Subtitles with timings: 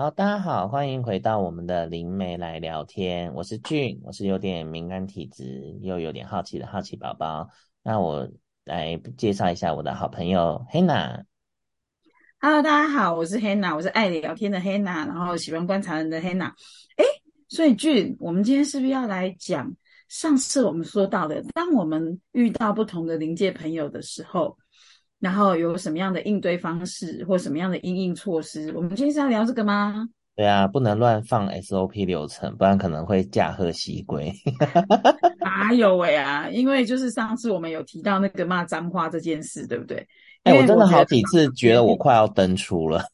[0.00, 3.34] 好，大家好，欢迎回到我们的灵媒来聊天。
[3.34, 7.48] 我是俊，我是有点敏感体质又有点好奇的好奇宝宝。
[7.82, 8.30] 那我
[8.64, 11.24] 来介绍一下我的好朋友 Hanna。
[12.38, 16.52] Hello，大家好，我是 Hanna，我是爱聊天的 Hanna，然后喜欢观察人的 Hanna。
[16.94, 17.04] 哎，
[17.48, 19.74] 所以俊，我们今天是不是要来讲
[20.06, 24.56] 上次我们说到的，当我们遇到不同的灵界朋友的时候？
[25.20, 28.72] 然后有什么样的应对方式，或什么样的应应措施？
[28.74, 30.08] 我们今天是要聊这个吗？
[30.36, 34.32] 对啊，不能乱放 SOP 流程，不然可能会驾鹤西归。
[35.42, 36.48] 哪有喂啊！
[36.48, 40.06] 因为就是上次我们有提到那个骂脏话这件事，对不对？
[40.44, 43.04] 哎、欸，我真的好几次觉得我快要登出了。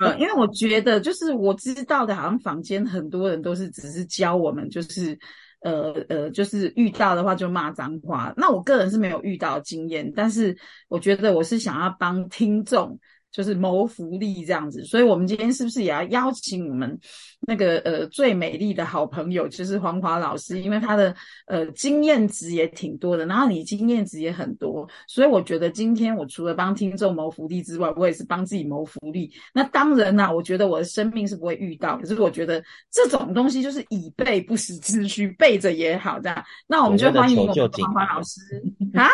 [0.00, 5.18] 嗯， 因为我觉得就是我知道的，好像房间很多人都是只是教我们，就是。
[5.60, 8.32] 呃呃，就是遇到的话就骂脏话。
[8.36, 10.56] 那我个人是没有遇到经验，但是
[10.88, 12.98] 我觉得我是想要帮听众。
[13.36, 16.98] 就是谋福利这样子，所以我们今天是不是也要邀请我们
[17.46, 21.14] 那个呃最美丽的好朋友，就是黄华老师，因为他的
[21.46, 29.30] 呃经验值也挺多的，然后你经验值也很多，所以我觉得今天我除了帮听众谋福利之外，我也是帮自己谋福利。
[29.52, 36.42] 那当然啦，我觉得我的生命是不会遇到，可是我觉得这种东西就是以备不时之需，备着也好这样。
[36.66, 38.40] 那我们就欢迎我们黄华老师
[38.96, 39.10] 啊，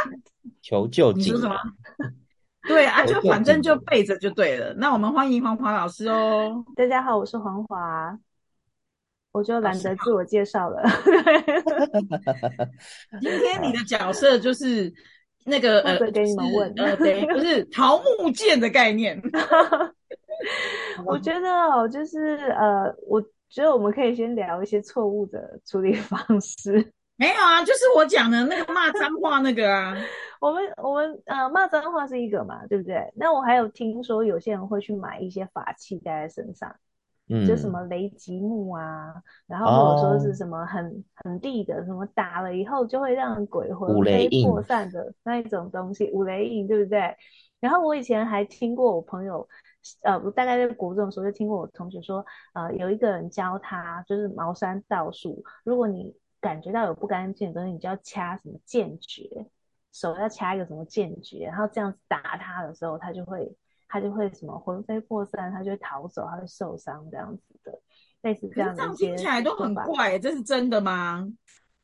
[0.62, 1.12] 求救！
[1.12, 1.56] 你说什么？
[2.68, 4.72] 对啊，就反正就背着就对了。
[4.74, 6.64] 那我们欢迎黄华老师哦。
[6.76, 8.18] 大家好，我是黄华，
[9.32, 10.82] 我就懒得自我介绍了。
[13.20, 14.92] 今天你的角色就是
[15.44, 19.20] 那个呃，给你们问 呃，对，不是桃木剑的概念。
[21.04, 26.92] 我觉得哦，就是呃，我觉得我们可以先聊一些错误的处理方式。
[27.22, 29.94] 没有啊，就是我讲的那个骂脏话那个啊。
[30.40, 33.12] 我们我们呃骂脏话是一个嘛，对不对？
[33.14, 36.74] 那我还有听说有些人会去买一些法器戴在身上，
[37.28, 39.14] 嗯，就什么雷击木啊，
[39.46, 47.16] 然后或者说是什么很、哦、很地的，什么打了以后就会让鬼魂飞魄散的那一种东西，五雷印，对不对？
[47.60, 49.48] 然后我以前还听过我朋友，
[50.02, 59.46] 呃，我大概在国中的时候就听过我同学说，呃，有一个人教他就是茅山道术，如果你感觉到有不干净的东西，你就要掐什么剑诀。
[59.94, 63.54] 手要掐一个什么剑诀，然后这样子打他的时候，他就会
[63.86, 67.78] 他就会什么魂飞魄散，他就会逃走，他会受伤这样子的，
[68.22, 68.76] 类似这样子。
[68.76, 71.28] 这样听起来都很怪，这是真的吗？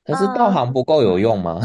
[0.04, 1.60] 可是道行不够有用吗？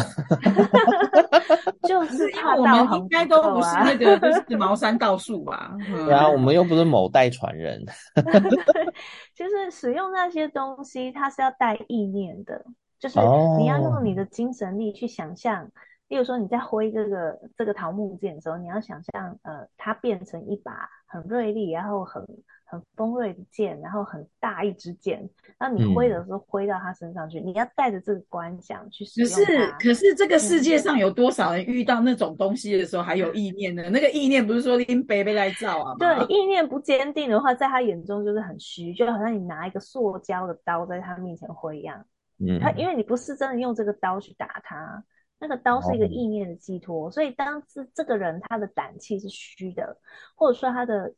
[1.87, 5.73] 就是因为我们应该都不是那个就是茅山道术吧？
[6.05, 7.81] 对啊，我们又不是某代传人。
[9.33, 12.65] 就是使用那些东西，它是要带意念的，
[13.03, 13.19] 就是
[13.57, 15.69] 你要用你的精神力去想象。
[16.07, 22.23] 例如说，你在挥这个这个桃木剑的时候，你要想象，呃，它变成一把很锐利，然后很
[22.65, 25.27] 很锋锐的剑，然后很大一支剑。
[25.59, 29.29] 那你挥的时候，挥到他身上去，嗯、你要带着这个观想去使用。
[29.29, 33.81] 可是，可是这个世界上有多少人遇到那种东西的时候还有意念呢？
[33.83, 35.95] 嗯、那个意念不是说拎杯杯来造啊？
[35.99, 42.05] 对，意念不坚定的话，在他眼中就是很虚，就好像你拿一个塑胶的刀在他面前挥一样。
[42.47, 45.03] 嗯，他因为你不是真的用这个刀去打他。
[45.39, 49.97] 那个刀是一个意念的寄托，所以当这这个人他的胆气是虚的，
[50.35, 51.13] 或者说他的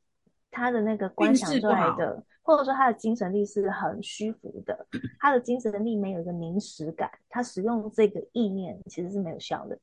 [0.50, 4.88] 他的那个观想出来的，或者说他的精神力是很虚浮的，
[5.20, 9.78] 他的精神力没有一个凝实感，他使用这个意念其实是没有效的。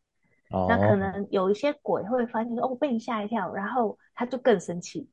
[0.51, 5.09] 哦，那可能有一些鬼会发现说，哦，被你吓一跳，然后他就更生气。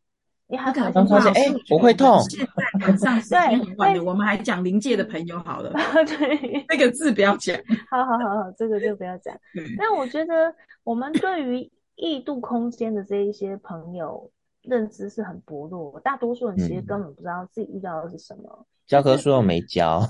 [0.52, 2.20] 你还可能发现，哎，不会痛。
[2.24, 2.48] 现在
[2.88, 5.72] 晚上时间很我们还讲灵界的朋友好了。
[6.06, 7.56] 对， 那个字不要讲。
[7.90, 9.38] 好好好好，这个就不要讲。
[9.78, 14.32] 但我觉得我们对于异度空间的这一些朋友
[14.64, 18.66] 认知是很薄弱，大多数人其实根本不知道自己遇到的是什么。
[18.88, 20.02] 教科书又没教。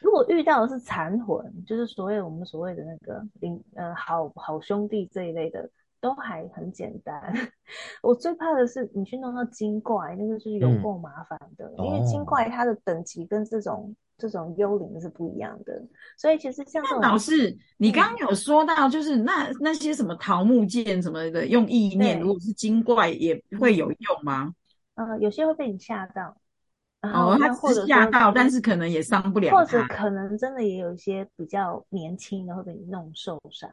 [0.00, 5.68] 如果遇到的是残魂，就是所谓我们所谓的那个灵呃好好兄弟这一类的。
[6.00, 7.20] 都还很简单，
[8.02, 15.82] 我最怕的是你去弄到精怪，那个就是有够麻烦的，嗯、因为精怪它的等级跟这种、哦、这种幽灵是不一样的，
[16.16, 24.54] 所以其实像这种老师，你刚刚有说到，就是那那些什么桃木剑什么的，用意念，如果是精怪也会有用吗？
[24.94, 26.36] 呃，有些会被你吓到，
[27.02, 33.70] 哦，他或者吓到，但是可能也伤不了，或者可能真的也有一些比较年轻的会被你弄受伤。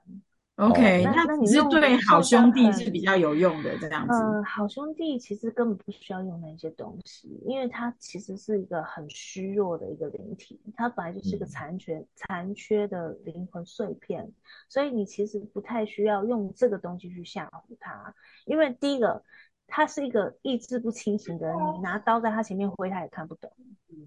[0.58, 4.14] OK，那那你是对好兄弟是比较有用的这样子。
[4.14, 14.32] 嗯，好兄弟其实根本不需要用那些东西，因为他其实是一个很虚弱的一个灵体，他本来就是一个残缺、嗯、残缺的灵魂碎片，
[14.68, 18.16] 所以你其实不太需要用这个东西去吓唬他。
[18.48, 19.24] 因为第一个，
[19.68, 23.52] 他是一个意志不清醒的人，你拿刀在他前面挥，他也看不懂，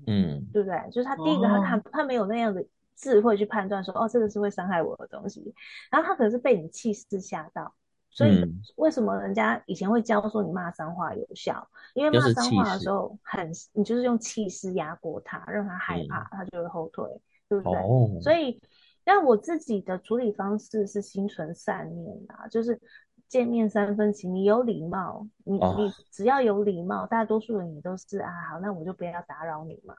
[0.08, 0.76] 嗯，对不对？
[0.91, 2.67] 就是他第一个，他看他没有那样的
[3.00, 5.55] 智慧去判断说，哦，这个是会伤害我的东西，
[5.91, 7.75] 然后他可能是被你气势吓到。
[8.12, 8.44] 所以
[8.75, 11.67] 为什么人家以前会教说你骂脏话有效？
[11.94, 17.06] 因为骂脏话的时候很，你就是用气势压过他，让他害怕，他就会后退，
[17.49, 17.81] 对不对？
[17.81, 18.61] 哦、所以，
[19.05, 22.81] 但我自己的处理方式是心存善念啊，就是
[23.29, 29.94] 见面三分情，你有礼貌，你你只要有礼貌，大多数人也都是啊，好，那我就不要打扰你嘛。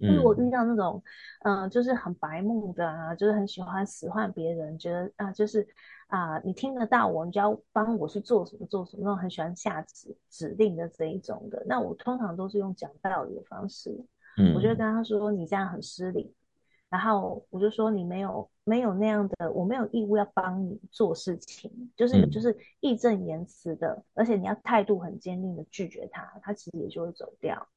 [0.00, 1.02] 如果遇到那种，
[1.42, 5.66] 嗯、呃，就是很白目的啊，就是很喜欢使唤别人，觉得啊，就是
[6.08, 13.90] 啊，你听得到我，你就要帮我去做什么做什么，那种很喜欢下指指令的这一种的，那我通常都是用讲道理的方式，
[14.38, 16.34] 嗯，我就跟他说你这样很失礼，
[16.88, 27.68] 然后我就说你没有没有那样的，我没有义务要帮你做事情，就是你就是义正言辞的，而且你要态度很坚定的拒绝他，他其实也就会走掉。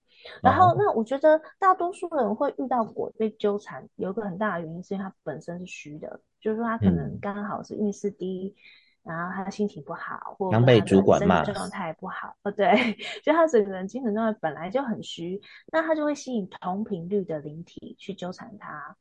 [0.41, 8.55] 然后，那我觉得大多数人会遇到鬼被纠缠，有一个很大的原因是因为他本身是虚的，就是说他可能刚好是运势低，
[9.03, 12.71] 嗯、然后他心情不好，或者他的身体状态不好，呃，对，
[13.23, 15.41] 就他整个人精神状态本来就很虚，
[15.71, 18.95] 那他就会吸引同频率的灵体去纠缠他，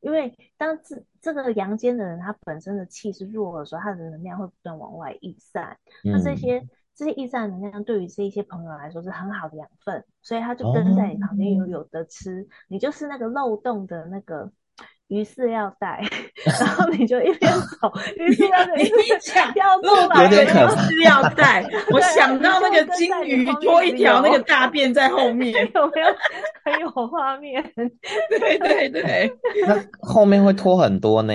[0.00, 6.62] 因为当这这个阳间的人他本身的气是弱的时候，他的能量会不断往外溢散，嗯、那这些。
[6.98, 14.50] 这些驿站能量对于这一些朋友来说是很好的养分，所以他就跟在你旁边有有的吃，哦、你就是那个漏洞的那个
[15.06, 16.02] 鱼饲料袋，
[16.58, 21.64] 然后你就一边 走，鱼饲料袋一边抢掉漏洞的鱼饲料袋。
[21.94, 26.08] 我想到那个金鱼拖一条那个大便在后面， 有没有
[26.64, 27.62] 很有画面？
[28.28, 29.32] 对对对，
[29.68, 31.32] 那后面会拖很多呢。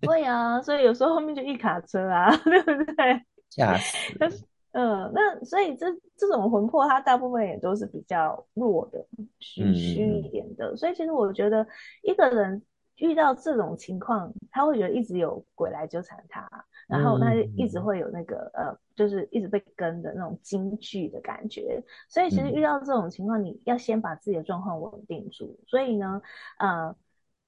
[0.00, 3.22] 对啊，所以有时候后面就一卡车啊，对不对？
[3.50, 4.48] 吓死。
[4.78, 5.86] 嗯，那所以这
[6.16, 9.04] 这种魂魄，它大部分也都是比较弱的，
[9.40, 10.70] 虚虚一点的。
[10.70, 11.66] 嗯、所以其实我觉得，
[12.04, 12.62] 一个人
[12.98, 16.48] 遇到这种情况，他会觉得一直有鬼来纠缠他，
[16.86, 21.82] 然后他一直会有那个、嗯、呃，就是一直被跟的那种惊惧的感觉。
[22.08, 25.58] 所以其实遇到这种情况，你要先把自己的状况稳定住。
[25.66, 26.22] 所以呢，
[26.60, 26.94] 呃，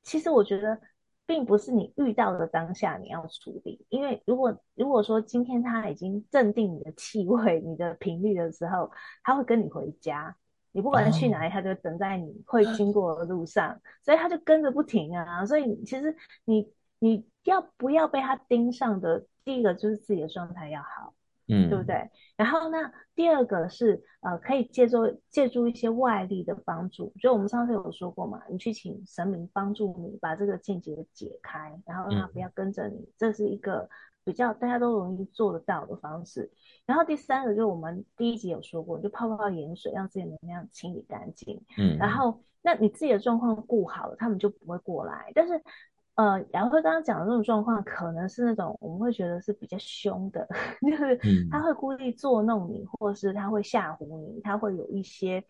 [0.02, 0.80] 其实我觉得。
[1.30, 8.90] 并不是你遇到的当下你要处理，因为如果如果说今天他已经镇定你的气味、 你的频率的时候，
[9.22, 10.34] 他会跟你回家，
[10.72, 15.46] 你不管去哪里，他就等在你会经过的路上，所以他就跟着不停啊。
[15.46, 16.16] 所以其实
[16.46, 16.68] 你
[16.98, 21.14] 你要不要被他盯上的，第一个就是自己的状态要好。
[21.50, 22.10] 嗯，对不对？
[22.36, 33.88] 然后那第二个是呃，可以借助借助一些外力的帮助，就我们上次有说过嘛，你去请神明帮助你把这个境界解开，然后让他不要跟着你，嗯、这是一个
[34.24, 36.50] 比较大家都容易做得到的方式。
[36.86, 41.60] 然后第三个就是我们第一集有说过，就泡泡盐水，让自己能量清理干净。
[41.76, 45.32] 嗯，然后那你自己的状况顾好了，他们就不会过来。
[45.34, 45.62] 但是。
[46.14, 50.46] 呃，雅慧刚刚讲的这种状况，可能是那种我们会觉得是比较凶的，
[50.82, 51.18] 就是
[51.50, 55.42] 他会故意作弄你，或者是他会吓唬你，他会有一些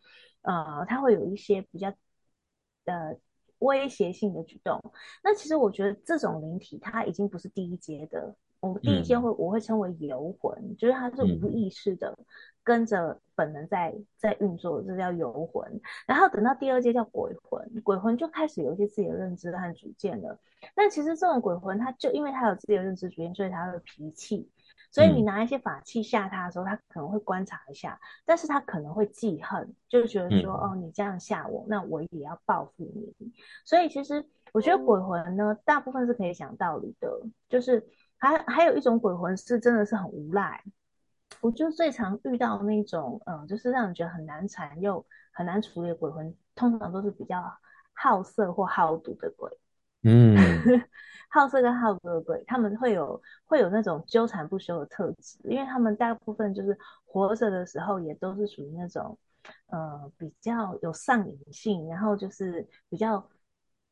[0.42, 1.88] 呃，他会有一些比较
[2.84, 3.16] 呃
[3.58, 4.80] 威胁性的举动。
[5.24, 8.36] 那其实我觉得这种灵体，它已经不是第一阶的。
[8.60, 12.16] 我们第一阶会我会称为游魂，就是它是无意识的。
[12.62, 15.80] 跟着本能在在运作，这叫游魂。
[16.06, 20.38] 然后等到第二阶叫鬼魂，鬼魂就开始有一些自己的认知和主见了。
[20.74, 24.48] 但其实这种鬼魂，他就因为他有自己的认知主见，所以他的脾气。
[24.92, 33.32] 所以你拿一些法器吓他的时候，他可能会观察一下，但是他可能会记恨，就觉得说，哦，你这样吓我，那我也要报复你。
[33.64, 37.88] 所以其实我觉得鬼魂呢，大部分是可以讲道理的，就是
[38.20, 40.62] 还还有一种鬼魂是真的是很无赖。
[41.40, 47.42] 我就最常遇到那种，嗯，就是让人觉得很难缠又很难处理的鬼魂，通常都是比较
[47.94, 49.50] 好色或好赌的鬼。
[50.02, 50.36] 嗯，
[51.30, 59.16] 好色跟好赌的鬼，他们会有会有那种纠缠不休的特质，因为他们大部分就是活着的时候也都是属于那种，
[59.68, 63.26] 呃，比较有上瘾性，然后就是比较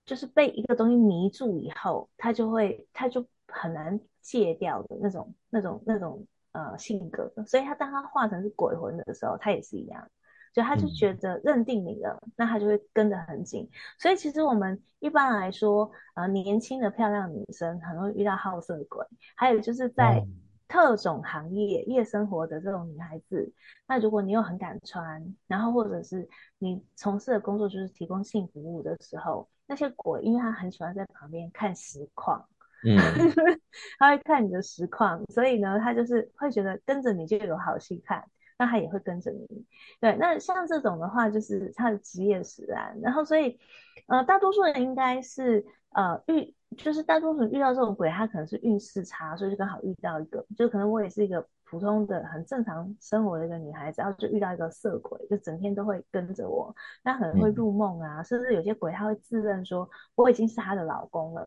[0.05, 6.27] 就是被一个东西迷住以后，他就会他就很难戒掉的那种那种那种。
[6.53, 10.11] 呃，性格，所以他当他化成是鬼魂的时候，他也是一样，
[10.53, 13.69] 就他就觉得认定你了，嗯、那他就会跟得很紧。
[13.99, 19.07] 所以其实我们一般来说，呃，年轻的漂亮女生很容易遇到好色鬼，
[19.37, 20.27] 还有就是在
[20.67, 23.53] 特种行业、嗯、夜生活的这种女孩子，
[23.87, 26.27] 那如果你又很敢穿，然后或者是
[26.59, 32.45] 你从事的工作就是提供性服务的时候，那些鬼，因为他很喜欢在旁边看实况。
[32.85, 32.97] 嗯，
[33.99, 38.25] 他会看你的实况，所以呢，他就是会觉得跟着你就有好戏看，
[38.59, 39.47] 那他也会跟着你。
[40.01, 42.99] 对，那像这种的话，就是他的职业使然。
[43.03, 43.59] 然后所以，
[44.07, 51.47] 呃，大多数人应该是呃遇，就是大多数人遇到这种鬼，他可能是运势差，所以就刚好遇到一个，就可能我也是一个。
[51.71, 56.75] 普通的很正常生活的一个女孩子，然后就遇到一个色鬼，就整天都会跟着我。
[57.05, 61.47] 那可能会入梦啊，嗯、甚至有些鬼他会自认说我已经是他的老公了。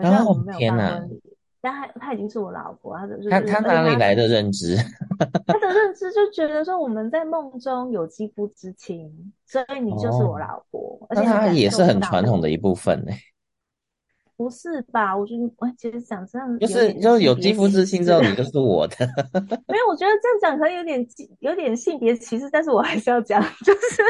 [0.00, 1.22] 虽然我们没有办婚礼，
[1.60, 4.76] 但他他已经是我老婆，他就是他他哪里来的认知？
[5.46, 10.98] 他的认知就觉得说我们在梦中有肌肤之亲，所以你就是我老婆。
[11.00, 13.12] 哦、而且他也是很传统的一部分呢。
[14.40, 15.14] 不是吧？
[15.14, 18.96] 我觉得，我其实想这样，就是就是有肌肤之亲之后，你就是我的。
[19.68, 21.06] 没有，我觉得这样讲可能有点
[21.40, 24.02] 有点性别歧视，但是我还是要讲，就是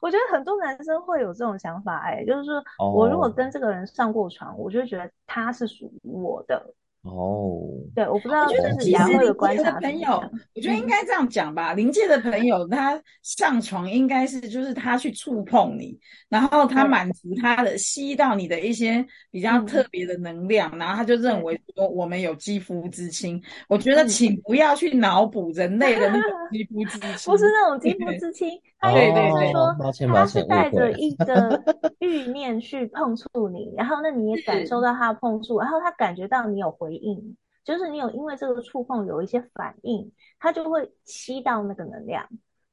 [0.00, 6.74] 我觉得很多男生会有这种想法，哎，就是说我如果跟这个人上过床，我就会觉得他是属于我的。
[7.04, 9.18] 哦，对，我不知道，就是其实灵界
[9.62, 10.22] 的朋友，
[10.54, 11.74] 我觉得应该这样讲吧。
[11.74, 15.98] 灵界的朋友，他上床应该是就是他去触碰你，
[16.30, 23.38] 然后他满足他的吸到你的一些比较特别的能量，然后他就认为说我们有肌肤之亲。
[23.68, 28.48] 我觉得请不要去脑补人类的那种 肌肤之亲，不是那种肌肤之亲。
[28.84, 29.74] 他对对对，说
[30.08, 31.62] 他是带着一个
[32.00, 42.28] 欲念去碰触你，然后那你也感受到他的碰触，然后他感觉到你有回应，就是你有因为这个触碰有一些反应，他就会吸到那个能量，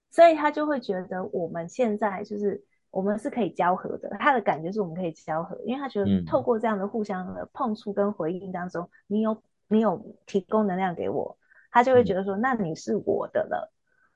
[0.10, 11.38] 所以他就会觉得我们现在就是我们是可以交合的，他的感觉是我们可以交合，因为他觉得透过这样的互相的碰触跟回应当中，你有你有提供能量给我，
[11.72, 13.72] 他就会觉得说，那你是我的了。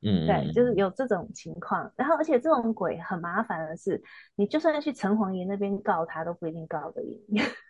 [0.07, 3.99] 嗯，对，就是有这种情况，然后而且这种鬼很麻烦的是，
[4.35, 7.19] 你就算去城隍爷那边告他，都不一定告得赢。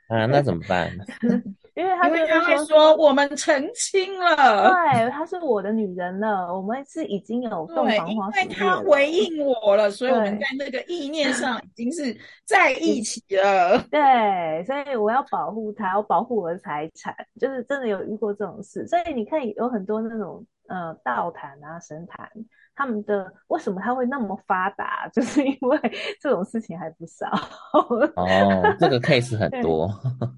[0.09, 0.91] 啊，那怎么办？
[1.75, 8.43] 因为他就会说，说我们成亲了，对，她是我的女人了，我们是已经有洞房花雪了。
[8.43, 12.15] 因为他回应我了，所以我们在那个意念上已经是
[12.45, 13.81] 在 一起了。
[13.89, 18.85] 对，所以我要保护他，我保护我的财产，就是真的有遇过这种事。
[18.87, 20.45] 所以你看，有很多那种。
[20.67, 22.29] 呃，道坛啊，神坛，
[22.75, 25.07] 他们的为什么他会那么发达？
[25.13, 25.79] 就是因为
[26.19, 27.27] 这种事情还不少。
[28.15, 29.89] 哦，这个 case 很多，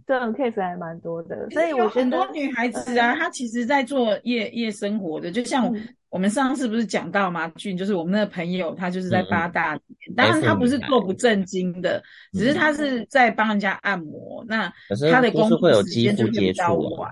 [0.06, 1.50] 这种 case 还蛮多的。
[1.52, 5.74] 所以我觉得很多女孩子啊，她其实在做夜夜生活的，就像
[6.10, 7.48] 我们上次不是讲到吗？
[7.56, 12.02] 俊，就是我们那个朋友，他就是在八大里面，当然他不是做不正经的，
[12.34, 14.44] 只是他是在帮人家按摩。
[14.48, 14.72] 那
[15.12, 17.10] 他的工作时间就比较晚。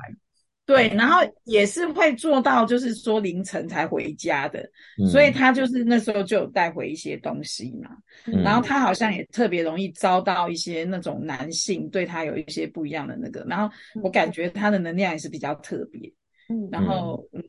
[0.65, 4.67] 对，然后也是会做到，就是说凌晨才回家的，
[4.99, 7.91] 嗯、所以他就是那时候就有带回一些东西嘛。
[8.25, 16.11] 嗯、然后他好像也特别容易遭到一些那种男性对他有一些不一样的那个，然后我感觉他的能量也是比较特别。
[16.49, 17.43] 嗯，然后，嗯、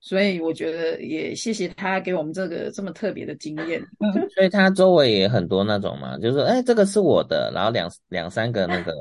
[0.00, 3.78] 所以我觉得也谢谢他给我们这个这么特别的经验。
[4.00, 8.94] 嗯、 所以他周围也很多那种嘛，就是说，哎，这个是我的，然后两两三个那个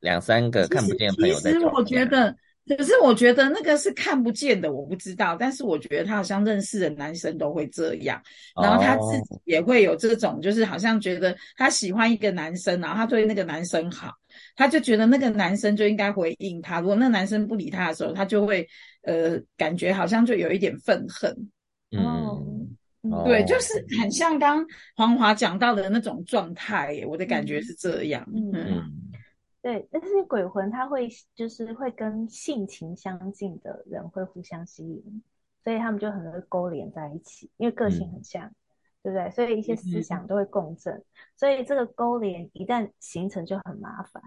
[0.00, 2.34] 两三个看不见的朋友在其实我觉得。
[2.66, 5.36] 可是我觉得那个是看不见的，我不知道。
[5.38, 8.18] 但是我觉得他好像认识的男生都会这样，
[8.62, 14.12] 然后他自己也会有这种，就是好像觉得他喜欢一个男生，然后他对那个男生好，
[14.56, 16.80] 他就觉得那个男生就应该回应他。
[16.80, 18.66] 如果那男生不理他的时候，他就会
[19.02, 21.30] 呃感觉好像就有一点愤恨。
[21.90, 24.64] 嗯，对，就是很像刚
[24.96, 28.26] 黄华讲到的那种状态，我的感觉是这样。
[28.34, 28.52] 嗯。
[28.54, 29.03] 嗯
[29.64, 35.22] 对，但是鬼魂他会就是会跟性情相近的人会互相吸引，
[35.62, 38.54] 所以他们就很容易勾连在一起，因为个性很像，嗯、
[39.04, 39.30] 对不对？
[39.30, 41.04] 所以一些思想都会共振，嗯、
[41.34, 44.22] 所以这个勾连一旦形成就很麻烦。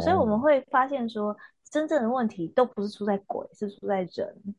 [0.00, 1.36] 所以我们会发现说，
[1.70, 4.54] 真正的问题都不是出在鬼，是出在人。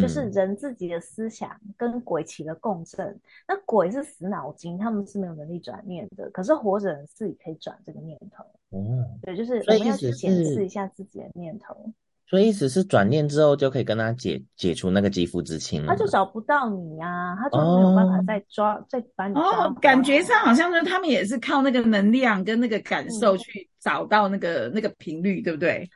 [0.00, 6.30] 就是人自己的思想跟鬼起了共振，嗯、那鬼是死脑筋，他们是没有能力转念的。
[6.30, 8.44] 可是活着人自己可以转这个念头。
[8.70, 11.92] 哦，对，就是我们要去检视一下自己的念头。
[12.28, 19.66] 所以意思是转念之后就可以跟他解解除那个肌肤之亲，他就找不到你呀、啊，他就没有办法再抓、哦、再把你抓。
[19.66, 25.90] 哦，感觉上好像是他们也是靠那个能量跟那个感受去找到那个、嗯、那个频率，对不对？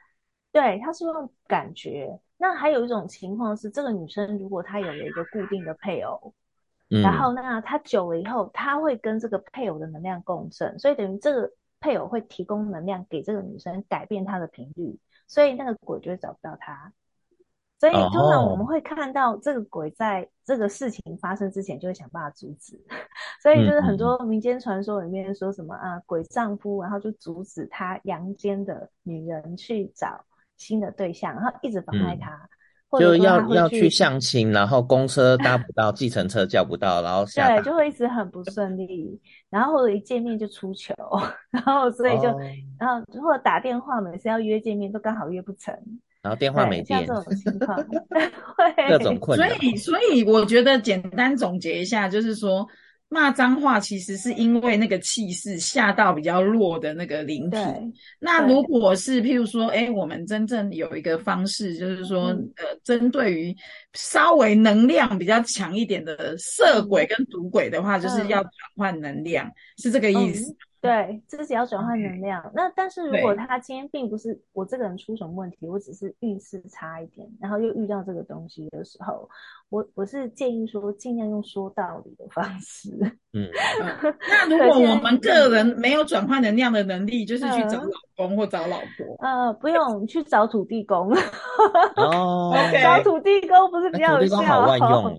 [0.53, 2.19] 对，他是用感觉。
[2.39, 6.35] 那还有一种情况是，这个女生如果她有了一个固定的配偶，
[6.91, 11.51] 嗯、然后那她久了以后，她会跟这个配偶的能量共振，所以等于这个
[11.81, 16.93] 配偶会提供能量给这个女生，改变她的频率，所以那个鬼就会找不到她。
[17.79, 22.79] 所以通常我们会看到这个鬼在这个事情发生之前就会想办法阻止，
[23.43, 30.25] 所以就是很多民间传说里面说什么啊，鬼丈夫然后就阻止他阳间的女人去找。
[30.57, 32.31] 新的对象，然后一直妨碍他，
[32.91, 39.21] 嗯、就要要去相亲，然后公车搭不到， 计程车叫不到，然后下对，就会一直很不顺利，
[39.51, 40.95] 然后或者一见面就出糗，
[41.51, 42.41] 然后所以就、哦、
[42.79, 45.75] 然后或者打电话，每次要约见面都刚好约不成，
[46.23, 47.77] 然后电话没电，像这种情况，
[48.57, 49.49] 会各种困难。
[49.49, 52.67] 所以所以我觉得简单总结一下，就是说。
[53.09, 57.59] 骂脏话其实是因为那个气势吓到比较弱的那个灵体。
[58.19, 63.57] 那如果是譬如说，哎，我们真正有一个方式，就是说，嗯、呃，针对于
[63.95, 70.51] 稍微能量比较强一点的色鬼跟赌鬼的话，嗯、就是要转换能量，嗯、是这个意思。
[70.51, 72.49] 嗯对，自己要转换能量。
[72.55, 79.29] 那但是如果他今天并不是我这个人出什么问题，我只是运势差一点，然后又遇到这个东西的时候，
[79.69, 82.91] 我我是建议说尽量用说道理的方式。
[83.33, 83.49] 嗯，
[84.49, 89.17] 那如果我们个人没有转换能量的能力，就是去找老公或找老婆。
[89.19, 91.13] 呃，不用去找土地公。
[91.97, 94.37] 哦， 找土地公不是比较有效？
[94.43, 95.19] 好万用。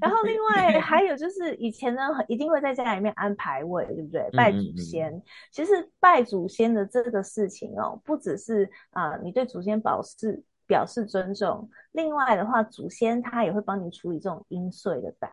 [0.00, 4.28] 然后另外 还有就是以前呢，一定会在家里面安牌位，对不对？
[4.32, 4.84] 拜祖先。
[4.84, 5.22] 先，
[5.52, 15.30] 其实拜祖先的这个事情哦，不只是啊、呃，你对祖先表示表示尊重，另外的话，祖先他也会帮你处理这种阴碎的打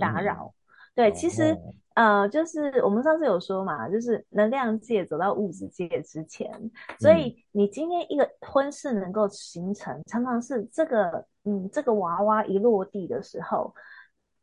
[0.00, 0.46] 打扰。
[0.46, 0.54] 嗯、
[0.94, 1.52] 对，其实、
[1.94, 6.50] 哦、呃，就是我们上次有说嘛，就是能量界走到物质界之前，
[6.98, 13.74] 所以你今天一个婚事能够形成，常常是这个嗯，这个娃娃一落地的时候，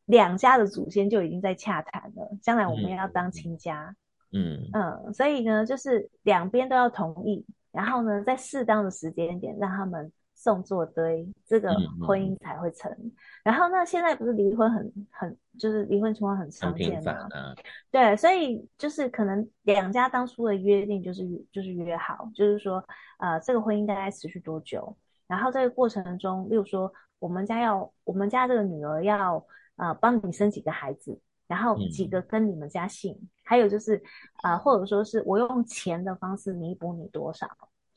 [0.05, 3.95] 两家的祖先就已经在洽谈了，将来我们要当亲家。
[4.31, 5.03] 嗯嗯。
[5.05, 11.75] 嗯，所以呢，就是两边都要同意，然后呢，在适当的时间点让他们送作堆，这个
[12.05, 12.89] 婚姻才会成。
[12.91, 13.11] 嗯、
[13.43, 17.11] 然后那现在不是离婚很很，就是离婚情况很常见嘛？
[17.31, 17.55] 啊、
[17.91, 22.81] 对，所以就是可能两家当初的约定就是就是约好，就是说
[23.17, 24.95] 呃，这个婚姻大概持续多久？
[25.27, 31.19] 然后这个过程中，例如说我们家要我们家这个女儿要呃帮你生几个孩子。
[31.47, 33.95] 然后几个跟你们家姓，嗯、还有就是，
[34.41, 37.47] 啊、呃，或者说是我用钱的方式弥补你多少，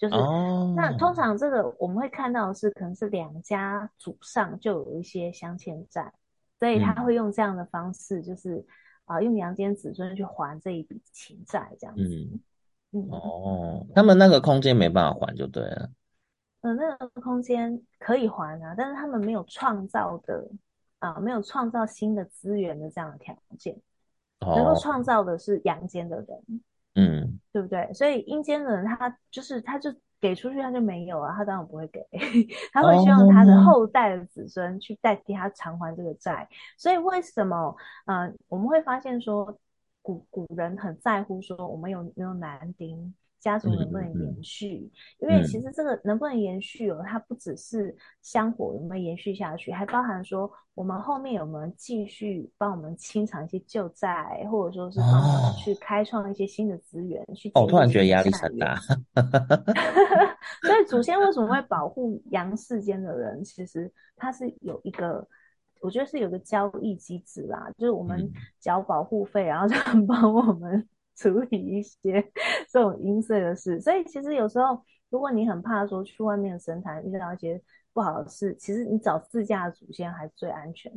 [0.00, 6.12] 就是，哦、那通常这个我们会看到的是，可能是两家祖上就有一些镶嵌债，
[6.58, 8.64] 所以他会用这样的方式，就是
[9.04, 12.02] 啊、嗯呃，用阳间子孙去还这一笔情债，这样子。
[12.02, 12.40] 嗯，
[12.92, 15.90] 嗯哦，他们那个空间没办法还就对了。
[16.62, 20.48] 嗯、呃，那个空间可以还啊，但是他们没有创造的。
[21.00, 23.74] 啊，没有创造新的资源的这样的条件，
[24.40, 26.60] 哦、能够创造的是阳间的人，
[26.94, 27.92] 嗯，对不对？
[27.92, 32.04] 所以阴间的人他就是他就给出去他就没有啊，他当然不会给，
[32.72, 36.42] 他会希望他的后代的子孙去代替他偿还这个债。
[36.42, 37.74] 哦、所以为什么，
[38.06, 39.58] 嗯、呃，我们会发现说
[40.02, 43.14] 古古人很在乎说我们有没有男丁。
[43.40, 44.90] 家族能不能延续？
[45.18, 57.22] 因为其实这个能不能延续哦，它不只是香火有没有延续下去，还包含说我们后面有没有继续帮我们清偿一些旧债，或者说是帮我们去开创一些新的资源。
[57.22, 58.76] 哦、去哦，我突然觉得压力很大。
[60.62, 63.42] 所以祖先为什么会保护 阳世间的人？
[63.42, 65.26] 其实他是有一个，
[65.80, 70.86] 我觉得是有个交易机制啦，就是我们缴保护费，然后他们 帮我们。
[71.20, 72.24] 处理一些
[72.72, 77.60] 这种阴岁的事，所以其实有时候，如果你很怕说去外面的神坛遇到一些
[77.92, 80.90] 不好的事，其实你找自家的祖先还是最安全。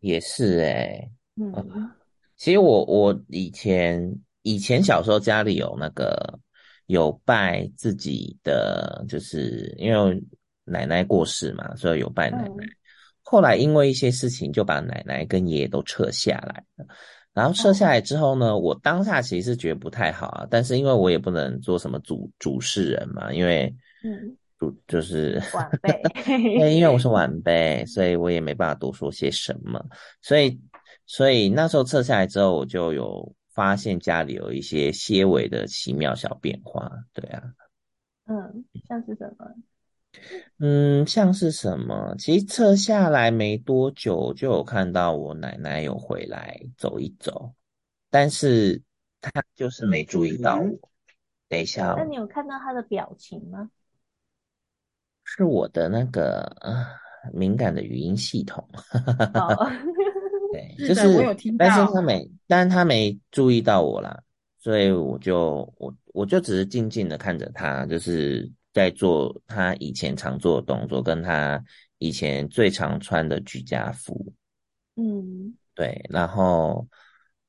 [0.00, 1.90] 也是哎、欸，嗯，
[2.36, 6.38] 其实我我以前以前小时候家里有那个
[6.86, 10.22] 有拜自己的，就是因为
[10.64, 12.64] 奶奶过世嘛，所以有拜奶奶。
[12.64, 12.76] 嗯、
[13.22, 16.86] 后来因为一些事情，就把奶奶跟爷爷都撤下来了。
[17.34, 29.84] 然后撤下来之后呢，我当下其实是觉得不太好啊，但是因为我也不能做什么主主事人嘛，因为嗯，主就是晚辈，对，因为我是晚辈，所以我也没办法多说些什么，
[30.22, 30.60] 所以
[31.06, 37.42] 所以那时候测下来之后，我就有发现家里有一些些微的奇妙小变化，对啊，
[38.26, 39.46] 嗯，像是什么？
[40.58, 42.14] 嗯，像是什么？
[42.16, 47.52] 其实撤下来没多久，就有看到我奶奶有回来走一走，
[48.08, 48.80] 但是
[49.20, 50.62] 她就是没注意到我。
[50.62, 50.78] 嗯、
[51.48, 53.68] 等一下，那你有看到她的表情吗？
[55.24, 56.86] 是我的那个、呃、
[57.32, 58.66] 敏感的语音系统。
[59.34, 59.70] 哦、
[60.52, 64.22] 对，就是，是我有听到，但是她没，但是她没注意到我啦，
[64.60, 68.50] 所以我就我我就只是静静的看着她，就是。
[68.74, 71.62] 在做他以前常做的动作，跟他
[71.96, 74.30] 以前最常穿的居家服，
[74.96, 76.86] 嗯，对，然后，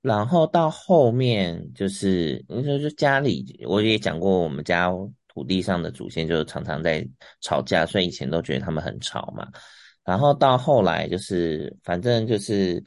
[0.02, 4.90] 然后到后面就是，你说就家里，我也讲过，我们家
[5.28, 7.06] 土地上的祖先就是常常在
[7.42, 9.52] 吵架，所以以前都觉得他们很吵嘛。
[10.04, 12.82] 然后到后来就是，反正就是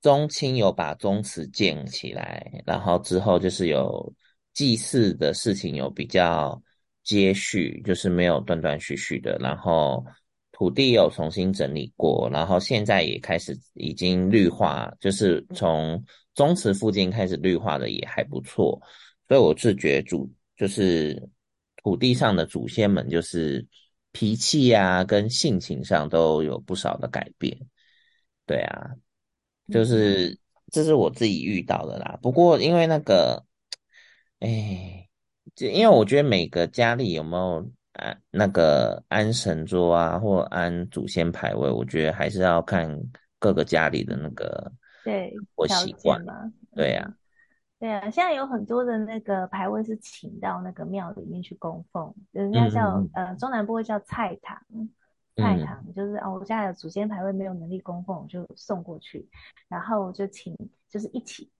[0.00, 4.12] 宗亲有把宗祠建起来，然后之后就是有
[4.54, 6.60] 祭祀的事情有比较
[7.06, 9.38] 接续，就是没有断断续续的。
[9.38, 10.04] 然后
[10.52, 18.78] 土地有重新整理过，然后现在也开始已经绿化，就是从宗祠附近开始绿化的也还不错。
[19.26, 21.30] 所以我自觉得主就是
[21.76, 23.66] 土地上的祖先们就是。
[24.12, 27.54] 脾气呀、啊，跟性情上都有不少的改变，
[28.46, 28.92] 对啊，
[29.70, 30.38] 就是
[30.72, 32.18] 这是我自己遇到的啦。
[32.22, 33.44] 不过因为那个，
[34.40, 35.05] 哎，就
[35.54, 42.88] 因为我觉得每个家里有没有安那个安神桌啊，或安祖先牌位，我觉得还是要看
[43.38, 44.70] 各个家里的那个
[45.04, 47.14] 对我习惯嘛，对呀。
[47.78, 54.58] 对啊，现在有很多的那个牌位是请到那个庙里面去供奉，人家叫、嗯、呃中南部会叫菜堂，
[55.36, 59.28] 菜堂、嗯、就是哦，我家的祖先牌位没有能力供奉，就送过去，
[59.68, 60.56] 然后就请
[60.88, 61.50] 就是一起，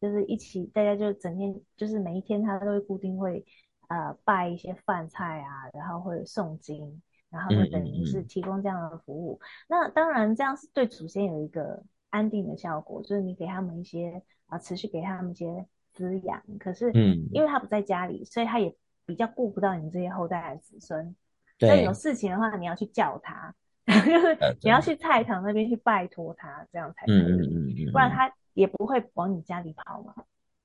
[0.00, 3.44] 就是一起大家就整天就是每一天他都会固定会
[3.88, 9.38] 呃拜一些饭菜啊，然后会诵经，然后就等于是提供这样的服务。
[9.40, 14.22] 嗯、那当然这样是对祖先有一个安定的效果，就是你给他们一些。
[14.48, 18.72] 啊，持续给他们一些滋养，可是，嗯，因为他不在家里，嗯、所以他也
[19.04, 21.16] 比较顾不到你们这些后代的子孙。
[21.58, 23.52] 对，所以有事情的话，你要去叫他，
[24.06, 27.16] 就是你要去菜场那边去拜托他，这样才可以。
[27.16, 30.12] 嗯嗯嗯，不然他也不会往你家里跑嘛，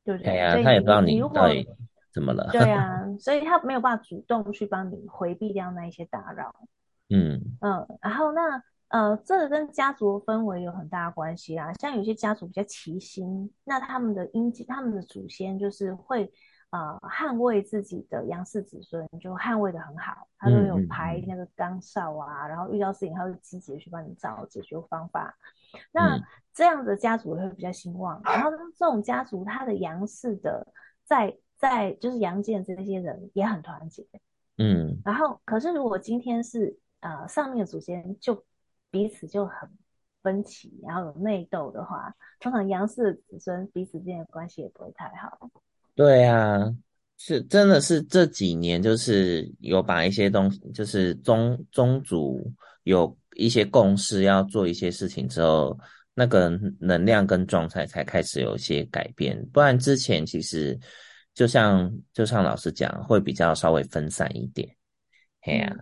[0.03, 0.31] 对不对？
[0.31, 1.47] 对呀、啊，他也不知道你如果
[2.11, 2.49] 怎么了。
[2.51, 6.55] 对啊， 所以他没有办法主动去帮你回避掉那一些打扰。
[7.09, 8.63] 嗯嗯，然后那。
[8.91, 11.71] 呃，这个跟家族的氛围有很大的关系啦。
[11.75, 16.29] 像有些家族比较齐心，那他们的阴他们的祖先就是会
[16.71, 20.27] 呃捍卫自己的杨氏子孙，就捍卫的很好。
[20.37, 25.37] 他都有排那个岗哨啊，嗯、然后遇到事情他会积极的去帮你找解决方法。
[25.91, 26.19] 那
[26.53, 28.19] 这样的家族会比较兴旺。
[28.25, 30.65] 然后这种家族，他的杨氏的
[31.05, 34.05] 在在就是杨建这些人也很团结。
[34.57, 34.99] 嗯。
[35.05, 38.43] 然后，可是如果今天是呃上面的祖先就。
[38.93, 39.69] 彼此就很
[40.21, 45.49] 分歧，然后有内斗的话，通常杨氏的子孙彼此之间的关系也不会太好。
[45.95, 46.57] 对啊，
[47.17, 52.41] 是真的是这几年就是有把一些东西，就是宗宗族
[52.83, 55.77] 有一些共识要做一些事情之后，
[56.13, 56.49] 那个
[56.79, 59.45] 能量跟状态才开始有一些改变。
[59.51, 60.79] 不然之前其实
[61.33, 64.67] 就像就像老师讲，会比较稍微分散一点。
[65.41, 65.77] 嘿呀、啊。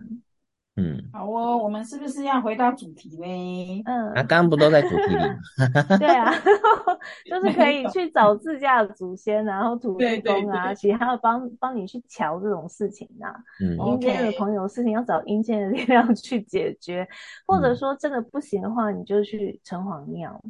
[0.80, 3.82] 嗯，好哦，我们是不是要回到主题嘞？
[3.84, 5.22] 嗯，啊，刚刚不都在主题里？
[6.00, 6.32] 对啊，
[7.28, 13.28] 就是可以去找自家的祖先，然后土地公啊，其他的帮帮你去瞧这种事情啊。
[13.62, 17.06] 嗯，阴间的朋友的事情要找阴间的力量 去解决，
[17.46, 20.40] 或者说真的不行的话，你就去城隍庙，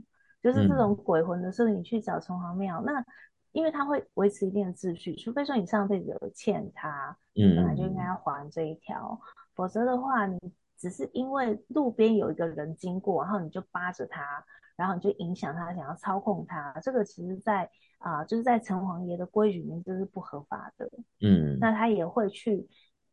[0.40, 2.81] 就是这种鬼魂的事，你去找城隍庙。
[2.87, 3.05] 那
[3.51, 9.19] 因为他会维持一定的秩序，除非说你上辈子有欠他，嗯，本来就应该要还这一条。
[9.61, 10.40] 否则的话，你
[10.79, 14.42] 只是因为路边有一个人经过，然后你就扒着他，
[14.75, 20.90] 然后你就影响他，想要操控他，这个其实在，在、呃、啊，就是在城隍爷的规矩里面，这是不合法的。
[21.20, 22.66] 嗯，那他也会去，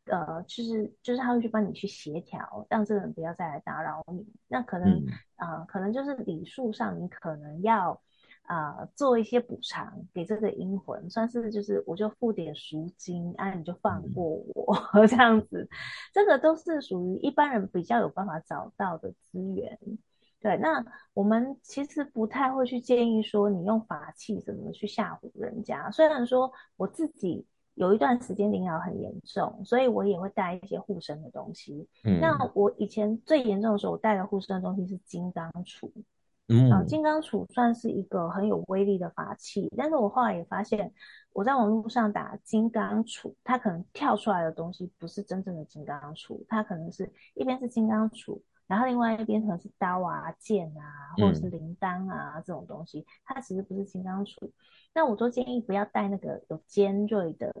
[0.06, 4.26] 呃，就是就是他会去帮你去协调，让这个人不要再来打扰你。
[4.46, 4.88] 那可能
[5.36, 8.00] 啊、嗯呃，可能就是礼数上，你可能要。
[8.48, 15.68] 啊、呃，做一些补偿给这个阴魂，算是就是我就付点赎金，啊，你就放过我、嗯、 这样子，
[16.14, 19.78] 这个都是属于一般人比较有办法找到的资源。
[20.40, 20.84] 对，那
[21.14, 25.90] 我们其实不太会去建议说你用法器怎么去吓唬人家。
[25.90, 31.86] 虽然说我自己有一段时间灵扰很严重，所以我也会带一些护身的东西。
[32.04, 35.90] 嗯，那我以前最严重的时候，我带的护身的东西是金刚杵。
[36.50, 40.90] 嗯，啊，金刚杵算是一个很有威力的法器，但是我后来也发现，
[41.34, 54.50] 我在网络上打金刚杵，它可能跳出来的东西不是真正的金刚杵，它可能是一边是金刚杵，然后另外一边可能是刀啊、剑啊，或者是铃铛啊、嗯、这种东西，它其实不是金刚杵。
[54.94, 57.54] 那我都建议不要带那个有尖锐的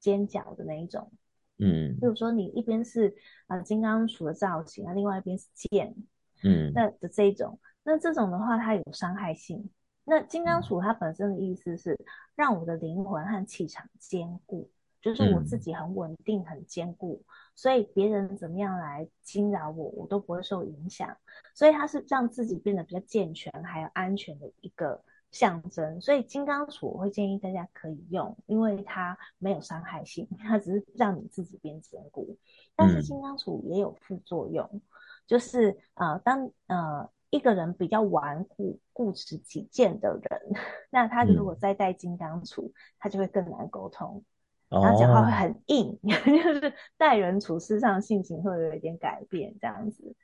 [0.00, 1.12] 尖角的那一种，
[1.58, 3.14] 嗯，比如说你一边是
[3.46, 5.94] 呃金刚杵的造型，啊，另外一边是剑，
[6.42, 7.60] 嗯，那的这一种。
[7.84, 9.70] 那这种的话，它有伤害性。
[10.04, 11.98] 那金刚杵它本身的意思是
[12.34, 14.70] 让我的灵魂和气场坚固，
[15.00, 17.22] 就是我自己很稳定、很坚固，
[17.54, 21.16] 所以别人怎么样来惊扰我，我都不会受影响。
[21.54, 26.00] 所以它是让自己变得比较健全还有安全的一个象征。
[26.00, 32.36] 所以金刚杵我会建议大家可以用，因为它没有伤害性，它只是让你自己变坚固。
[32.76, 34.80] 但是金刚杵也有副作用。
[35.26, 40.40] 就是呃，当呃一个人比较顽固、固执己见的人，
[40.90, 44.22] 那他如果再带金刚杵，他就会更难沟通，
[44.68, 50.14] 然后讲话会很硬，哦、 就是待人处事上性情会有一点改变，这样子。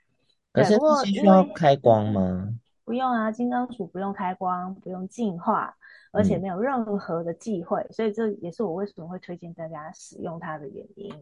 [0.53, 2.49] 可是需要开光吗？
[2.85, 5.77] 不用啊，金刚杵不用开光，不用净化。
[6.13, 11.15] 而且没有任何的忌讳，嗯，所以这也是我为什么会推荐大家使用它的原因。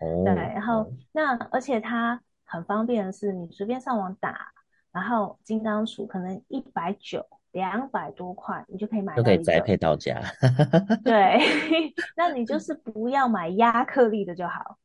[0.00, 4.52] 哦，对，然后那而且它很方便的是，你随便上网打，
[4.96, 10.22] 然后金刚杵可能一百九、两百多块，你就可以买到，就可以宅配到家。
[11.04, 11.38] 对，
[12.16, 14.78] 那你就是不要买亚克力的就好，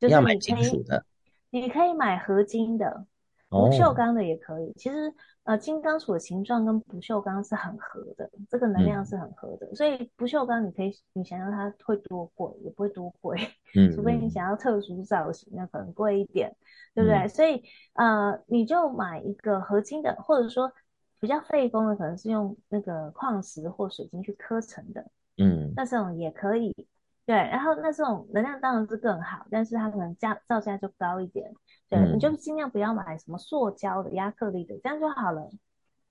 [0.00, 1.04] 就是要买金属的，
[1.50, 3.04] 你可以买合金的，
[3.54, 4.70] 不锈钢的也可以。
[4.70, 5.14] 哦，其实。
[5.44, 13.38] 呃，金刚杵的形状跟不锈钢是很合的，这个能量是很合的，嗯、所以不锈钢你可以，你想要它会多贵，也不会多贵，
[13.76, 16.56] 嗯，除非你想要特殊造型，那可能贵一点，嗯、
[16.94, 17.28] 对不对？
[17.28, 17.62] 所以
[17.92, 20.72] 呃，你就买一个合金的，或者说
[21.20, 26.74] 比较费工的，可能是用那个矿石或水晶去刻成的，嗯，那这种也可以，
[27.26, 31.52] 对，然后那这种能量当然是更好，但是它可能价造价就高一点。
[31.94, 35.50] 对，你就尽量不要买什么塑胶的、亚克力的，这样就好了。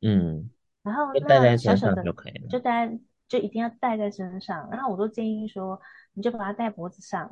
[0.01, 0.49] 嗯，
[0.83, 4.69] 然后那小小的就可以了，就带就一定要戴在身上。
[4.71, 5.79] 然后我都建议说，
[6.13, 7.31] 你就把它戴脖子上，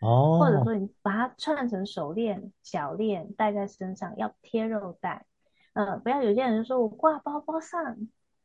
[0.00, 5.26] 哦，或者说你把它串成手链、脚链戴在身上，要贴肉带。
[5.74, 7.96] 嗯、呃，不要有些人说我挂包包上，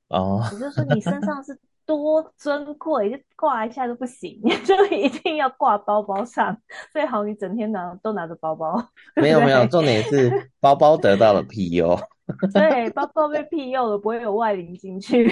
[0.09, 1.59] 哦，也就是说你身上是。
[1.97, 6.57] 多尊贵，就挂一下都不行， 就一定要挂包包上。
[6.93, 8.81] 最好你整天拿都拿着包包。
[9.15, 11.99] 没有没有，重点是包包得到了庇佑。
[12.53, 15.27] 对，包包被庇佑了，不会有外灵进去。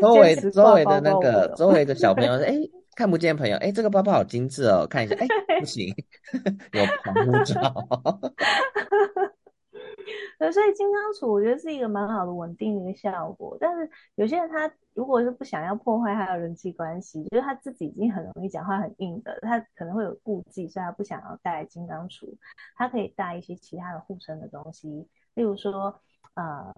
[0.00, 2.54] 周围周围的那个周围的小朋友说：“哎，
[2.94, 5.26] 看不见朋友，哎，这个包包好精致哦，看一下，哎，
[5.58, 5.92] 不行，
[6.72, 7.74] 有防护罩。”
[10.38, 22.34] 对，所以金刚杵我觉得是一个蛮好的稳定的一个效果，但是有些人他如果是不想要破坏他的人际关系，就是他自己已经很容易讲话很硬的，他可能会有顾忌，所以他不想要带金刚杵，
[22.76, 26.00] 他可以带一些其他的护身的东西，例如说
[26.34, 26.72] 呃，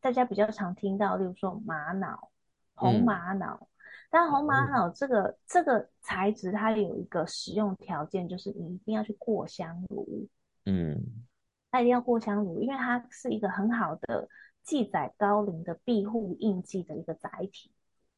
[0.00, 2.30] 大家比较常听到，例如说玛瑙、
[2.74, 3.66] 红玛瑙，嗯、
[4.10, 10.26] 但红玛瑙这个、嗯、这个材质它有一个使用条件，就是你一定要去过香炉，
[10.64, 11.24] 嗯。
[11.72, 14.28] 它一定要过香炉，因为它是一个很好的
[14.62, 17.72] 记载高龄的庇护印记的一个载体。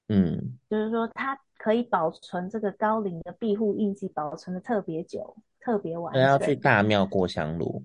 [0.08, 6.20] 嗯，就是说它可以保存这个高龄的庇护印记，保存的特别久、特别完整。
[6.20, 7.82] 要去大庙过香炉。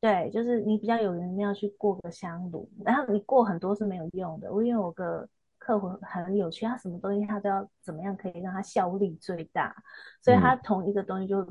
[0.00, 4.52] 对，就是你比较有人要去过个香炉，然后你过很多是没有用的。
[4.52, 9.74] 我因为我个客户很有趣，他什么东西他都要怎么样可以让它效力最大，
[10.20, 11.48] 所以他同一个东西就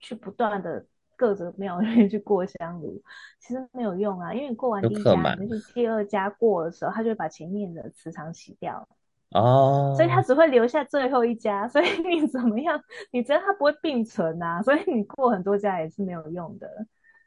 [0.00, 0.82] 去不断的。
[1.16, 3.02] 各个庙里面去过香炉，
[3.40, 8.86] 其实没有用啊，因为你过完第一家，你去第二家过的时候，他就会把前面的磁场洗掉
[9.32, 16.68] 哦，所以他只会留下最后一家，所以你怎么样，你觉得他不会并存啊，所以你过很多家也是没有用的，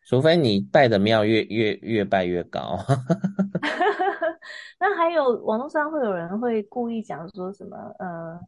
[0.06, 2.78] 除非你拜的庙越越越拜越高。
[4.80, 8.40] 那还有网络上会有人会故意讲说什么呃。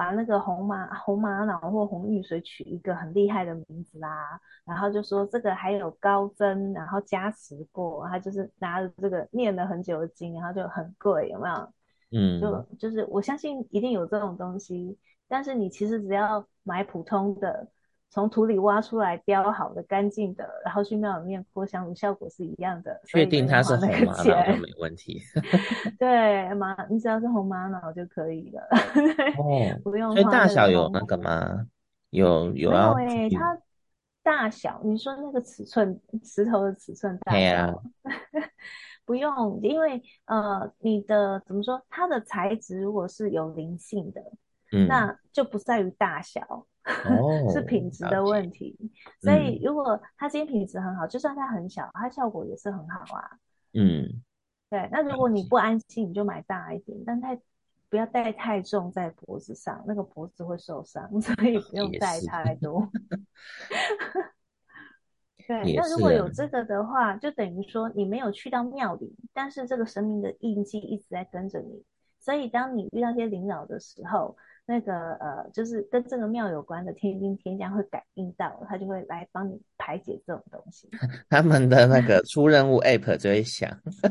[0.00, 11.72] 把那个红玛红玛瑙或红玉髓取一个很厉害的名字啊，然后就说这个还有高僧，然后加持过，他就是拿着这个念了很久的经，然后就很贵，有没有？
[12.12, 17.68] 嗯，就就是我相信一定有这种东西，但是你其实只要买普通的。
[18.12, 23.00] 从土里挖出来雕好的干净的，然后去庙里面泼香炉，效果是一样的。
[23.06, 25.22] 确定它是红玛瑙就没问题。
[25.96, 28.62] 对，玛，你只要是红玛瑙就可以了。
[29.38, 30.10] 哦，不用。
[30.12, 31.66] 所以大小有那个吗？
[32.10, 32.92] 有有啊。
[32.96, 33.56] 没它
[34.24, 37.82] 大小，你说那个尺寸，石头的尺寸大小。
[39.06, 41.80] 不用，因为呃，你的怎么说？
[41.88, 44.20] 它的材质如果是有灵性的，
[44.72, 46.66] 嗯，那就不在于大小。
[47.06, 48.74] 哦、是品质的问题，
[49.20, 53.30] 所以如果它今天品质很好，嗯，就算它很小，它效果也是很好啊。
[53.74, 54.22] 嗯，
[54.70, 54.88] 对。
[54.90, 57.38] 那如果你不安心，你就买大一点，但太
[57.90, 62.88] 不要戴太重在脖子上，那个脖子会受伤， 所以不用戴太多。
[65.46, 71.84] 对，那如果有这个的话，就等于说你没有去到庙里，但是这个神明的印记一直在跟着你，
[72.18, 74.34] 所以当你遇到一些灵扰的时候。
[74.70, 80.88] 那个呃，就是跟这个庙有关的天兵天将会感应到，他就会来帮你排解这种东西。
[81.28, 83.68] 他们的那个出任务 app 就会想，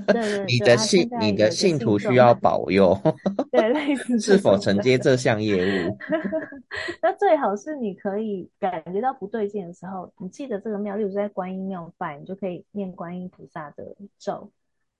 [0.07, 2.93] 对对对你的信你的信徒需要保佑，
[3.49, 5.97] 对，类似是否承接这项业务？
[7.01, 14.51] 那最好是你可以感觉到不对劲的时候，你记得这个庙，例如在观音庙拜，你就可以念观音菩萨的咒。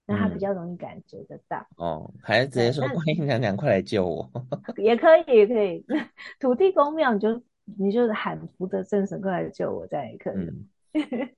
[0.09, 4.27] 那他比较容易感觉得到、嗯、哦，还是直接说观音娘娘快来救我，
[4.77, 5.85] 也可以，也可以。
[6.39, 7.39] 土地公庙你就
[7.77, 10.35] 你就喊福德正神快来救我，这样也可以。
[10.37, 10.65] 嗯、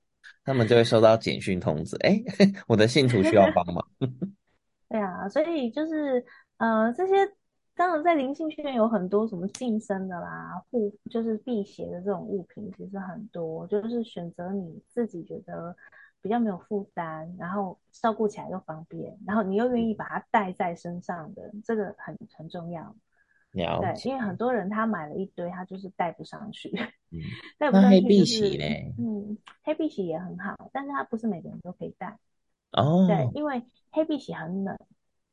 [0.42, 2.18] 他们就会收到简讯通知，哎，
[2.66, 3.86] 我的信徒需要帮忙。
[4.88, 6.24] 对啊，所以就是
[6.56, 7.12] 呃这些，
[7.76, 15.76] 当然在灵性圈有很多什么净身的啦，护就是辟邪的这种物品，其实很多，就是选择你自己觉得。
[16.22, 22.94] 比较没有负担，然后照顾起来又方便，然后你又愿意把它带在身上的，这个很很重要。
[23.52, 23.62] 对，
[24.04, 26.70] 因为很多人他买了一堆，他就是带不上去。
[27.10, 27.20] 嗯，
[27.58, 28.94] 带不上去、就是、黑碧玺嘞？
[28.98, 32.16] 嗯，黑碧玺也很好，但是它不是每个人都可以带。
[32.70, 33.06] 哦。
[33.06, 34.78] 对，因为黑碧玺很冷。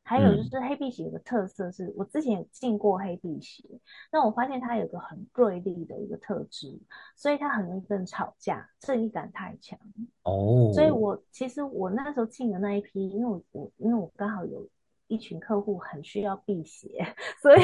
[0.10, 3.80] 还有就是黑碧玺有个特色是，我之前有进过黑碧玺，
[4.12, 6.80] 那我发现它有个很锐利的一个特质，
[7.15, 9.78] 所以它很容易跟人吵架，正义感太强。
[10.24, 14.67] 哦，所以我其实我那时候进的那一批，因为我我因为我刚好有
[15.06, 16.88] 一群客户很需要辟邪，
[17.39, 17.62] 所以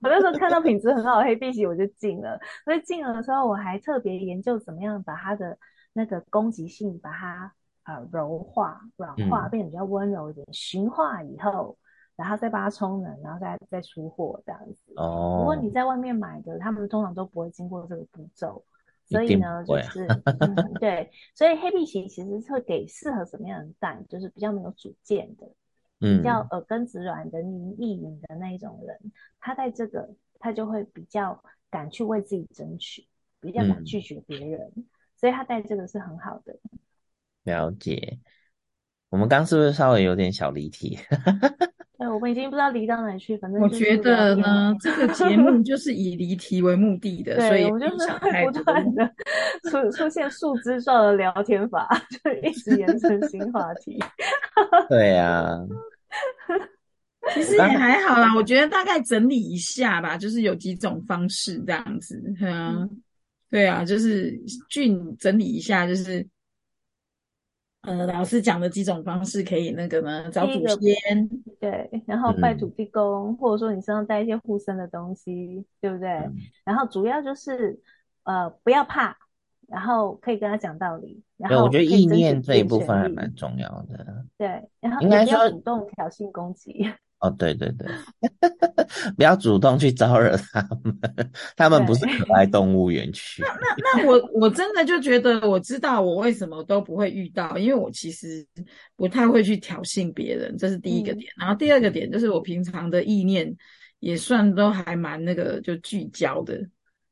[0.00, 2.38] 我那时候看到品质很好的黑碧玺，我就进了。
[2.64, 5.58] 所以进了的时候，我还特别研究怎么样把它的
[5.92, 7.52] 那个攻击性把它。
[8.10, 10.46] 柔化、软化，变得比较温柔一点。
[10.52, 11.76] 驯、嗯、化以后，
[12.16, 14.92] 然后再把它充能，然后再再出货这样子。
[14.96, 15.38] 哦。
[15.40, 18.64] 如果你在外面买的，他们通常都不会经过这个步骤。
[19.06, 21.10] 所以呢，就是、嗯、 对。
[21.34, 25.46] 所以黑碧玺其实是会给适合什么样的蛋，就是比较没有主见的，
[26.00, 28.98] 嗯，比较耳根子软的、凝意隐的那一种人，
[29.38, 33.06] 他在这个他就会比较敢去为自己争取，
[33.40, 36.58] 比较敢拒绝别人，嗯、所以他带这个是很好的。
[37.44, 38.18] 了解，
[39.10, 40.98] 我们刚刚是不是稍微有点小离题？
[41.96, 43.36] 对，我们已经不知道离到哪里去。
[43.36, 49.08] 反正我觉得呢，这个节目就是以离题为目的的， 所以我们就是会不断的
[49.70, 54.02] 出出现树枝状的聊天法，就一直延伸新话题。
[54.88, 55.60] 对呀、啊，
[57.32, 58.34] 其实也还好啦。
[58.34, 62.20] 我觉得大概整理一下吧，就是有几种方式这样子。
[62.40, 62.90] 嗯，
[63.48, 64.36] 对啊，就是
[64.68, 66.26] 俊整理一下，就是。
[67.84, 71.28] 呃，老师讲的几种方式可以那个呢，找祖先，
[71.60, 76.08] 对，然后拜土地公，嗯、或者说你身上带一些护身的东西，对不对？
[76.08, 77.78] 嗯、然后主要就是
[78.24, 79.16] 呃不要怕，
[79.68, 81.22] 然后可以跟他讲道理。
[81.36, 84.24] 然后我觉得意念这一部分还蛮重要的。
[84.38, 84.46] 对，
[84.80, 86.90] 然后应该说主动挑衅攻击。
[87.24, 87.88] 哦，对对对，
[89.16, 93.42] 不要主动去招惹他们，他们不是可爱动物园区。
[93.42, 98.46] 那那那我我真的就觉得，我知道我为什么都不会遇到，因为我其实
[98.94, 101.24] 不太会去挑衅别人，这是第一个点。
[101.32, 103.50] 嗯、然后第二个点就是我平常的意念
[104.00, 106.60] 也算都还蛮那个就聚焦的。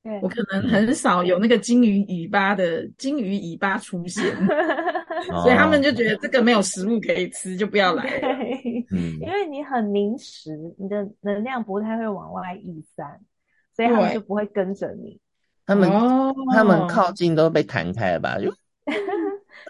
[0.02, 4.24] 对，我可能很少有那个金鱼尾巴的金鱼尾巴出现。
[5.42, 8.04] 所以他们就觉得这个没有食物可以吃，就不要来。
[8.90, 13.20] 嗯，因为你很凝实，你的能量不太会往外溢散，
[13.76, 15.20] 所以他们就不会跟着你。
[15.64, 18.36] 他们、哦、他们靠近都被弹开了吧？
[18.40, 18.52] 就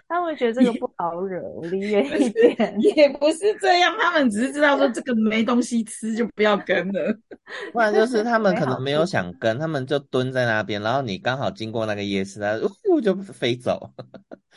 [0.07, 2.75] 他们会觉得这个不好惹，我离远一点。
[2.95, 7.17] 也不是这样，他们只是知道说这个没东西吃，就不要跟了。
[7.73, 13.91] 不然就是他们可能没有想跟，他们就蹲在那边，然后你刚好经过那个夜市，他呜就飞走。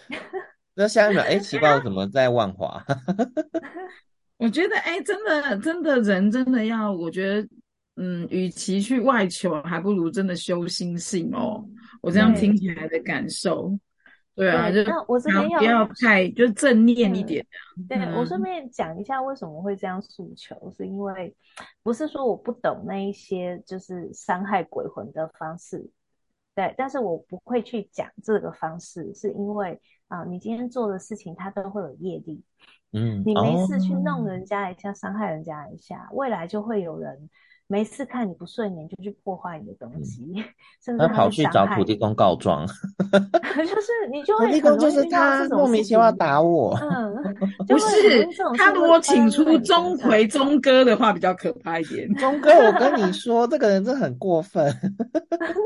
[0.75, 2.85] 那下一秒，哎，奇怪，我怎么在万华？
[4.37, 7.49] 我觉得，哎，真的，真的人真的要，我觉得，
[7.96, 11.64] 嗯，与其去外求，还不如真的修心性哦。
[12.03, 13.75] 我这样听起来的感受，
[14.37, 17.44] 对，对啊，对就我这边要不要太就正念一点。
[17.88, 21.35] 对，对我顺便讲一下为什么会这样诉求，是因为
[21.83, 25.90] 不是说我不懂那一些就是伤害鬼魂的方式，
[26.55, 29.81] 对，但是我不会去讲这个方式，是因为。
[30.09, 32.40] 啊，你今天做的事情，它都会有业力。
[32.92, 37.29] 嗯，你没事去弄人家一下，伤、哦、害人家一下，未来就会有人
[37.68, 40.44] 没事看你不顺眼，就去破坏你的东西，嗯、
[40.85, 42.66] 甚至他跑去找土地公告状。
[43.57, 46.78] 就是你就会土地公就是他莫名其妙打我。
[46.80, 47.14] 嗯，
[47.66, 48.26] 不是
[48.57, 52.12] 他如果请出钟馗钟哥的话，比较可怕一点。
[52.14, 54.72] 钟哥，我跟你说，这个人真的很过分。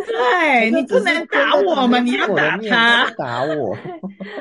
[0.07, 3.77] 对你不能打我们，你要打他，打我。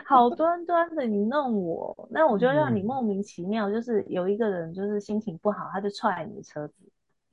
[0.05, 6.73] 好端端的你弄我，那我就让你莫名其妙，就是有一个人就是心情不好，他就踹你的车子。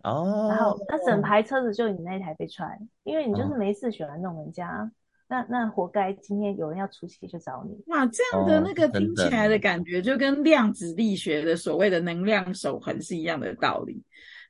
[0.07, 4.91] 哦，然后那整排车子就你那一台被踹，因为你就是没事喜欢弄人家，哦、
[5.29, 7.77] 那那活该今天有人要出气就找你。
[7.89, 14.01] 哇，这样的那个听起来的感觉就跟量子力学的所谓的能量守恒是一样的道理。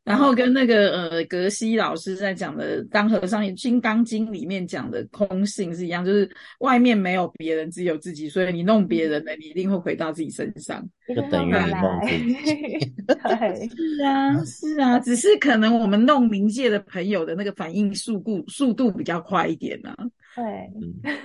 [0.06, 6.30] 然后跟那个呃格西老师在讲的《当和尚也金刚经》里面讲的空性是一样，就是
[6.60, 12.08] 外面没有别人，只有自己，所以你弄别人的，你一定会回到自己身上，就等于你弄自
[12.44, 12.94] 己。
[13.24, 20.06] 对，是啊，是啊，只是可能我们弄冥界的朋友的那个反应速度速度比较快一点呢、啊。
[20.36, 20.44] 对，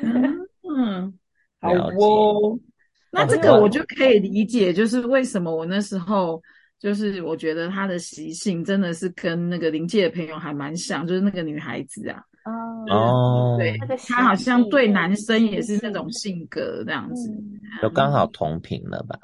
[0.01, 0.39] 嗯
[0.75, 1.13] 嗯，
[1.59, 2.59] 好哦，
[3.11, 6.41] 那这个我就可以理解，就是为什么我那时候。
[6.81, 12.23] 就是我觉得他的习性真的是跟那个灵界的朋友还蛮像，就是那个女孩子啊，
[12.89, 13.77] 哦，对，
[14.09, 17.31] 他好像对男生也是那种性格这样子，
[17.83, 19.15] 就刚好同频了吧？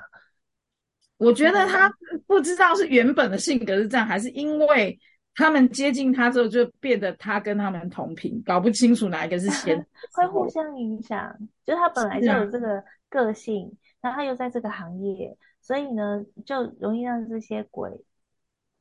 [1.18, 1.92] 我觉得他
[2.28, 4.96] 不知道是原本的性格是这样，还是因为
[5.34, 9.76] 他们接近他之后就变得他跟他们同频，搞不清楚哪一个是先，
[10.14, 11.36] 会互相影响。
[11.66, 15.36] 就是他本来就有这个个性，然后他又在这个行业。
[15.68, 17.92] 所以呢，就容易让这些鬼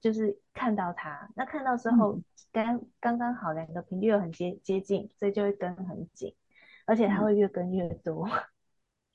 [0.00, 1.28] 就是看到他。
[1.34, 2.16] 那看到之后，
[2.52, 6.32] 刚刚刚好两个频率又很接接近，所以就会跟很紧，
[6.84, 8.24] 而且他会越跟越多。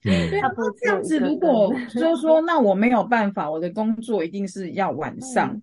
[0.03, 0.11] 嗯，
[0.41, 5.53] 他不这样子， 如果就是说，那我没有办法，我的工作一定是要晚上。
[5.53, 5.61] 嗯、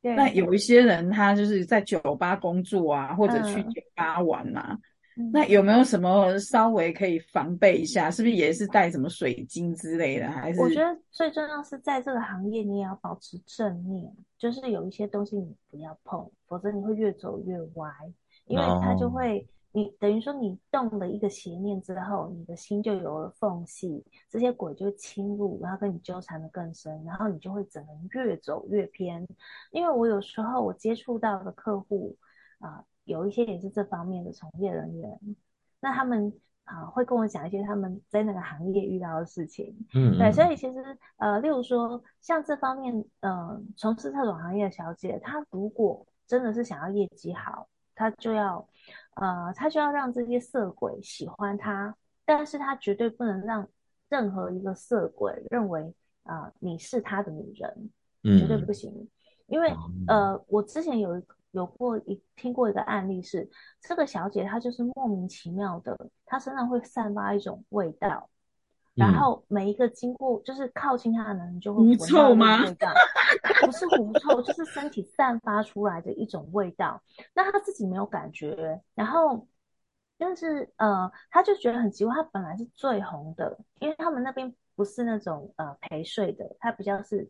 [0.00, 0.14] 对。
[0.14, 4.78] 那有一些人他就是在酒吧工作啊，或者去酒吧玩啊。
[5.32, 8.08] 那有没有什么稍微可以防备一下？
[8.08, 10.30] 是不是也是带什么水晶之类的？
[10.30, 17.90] 还是我觉得最重要是在这个行业，你也要保持正念，就是有一些东西你不要碰，否则你会越走越歪，
[18.46, 29.26] 因为它就会，哦、你等于说你动了一个邪念之后，你的心就有了缝隙，这些鬼就会侵入，然后跟你纠缠的更深，然后你就会整个人越走越偏。
[29.72, 32.16] 因为我有时候我接触到的客户
[32.60, 32.76] 啊。
[32.76, 35.18] 呃有一些也是这方面的从业人员，
[35.80, 36.30] 那他们
[36.64, 39.74] 啊会跟我讲一些他们在那个行业遇到的事情。
[39.94, 48.68] 嗯，对，所以其实呃，例如说像这方面，嗯、呃，从事特种行业的小姐，她如果真的是想要业绩好，她就要
[49.14, 51.96] 呃，她就要让这些色鬼喜欢她，
[52.26, 53.66] 但是她绝对不能让
[54.10, 55.94] 任何一个色鬼认为
[56.24, 57.90] 啊、呃、你是他的女人，
[58.38, 59.08] 绝对不行，嗯、
[59.46, 59.74] 因为
[60.06, 61.37] 呃，我之前有一个。
[61.52, 63.48] 有过一听过一个案例是，
[63.80, 65.96] 这个小姐她就是莫名其妙的，
[66.26, 68.28] 她身上会散发一种味道，
[68.96, 72.92] 嗯、然后每一个经过就是靠近她的人就会闻到那味道，
[73.64, 77.02] 不是狐臭，就是身体散发出来的一种味道。
[77.32, 79.48] 那她自己没有感觉，然后
[80.18, 87.26] 但是呃，她就觉得很奇怪，她本来是最红的，因为他们那边不是那种呃陪睡的，她比较是。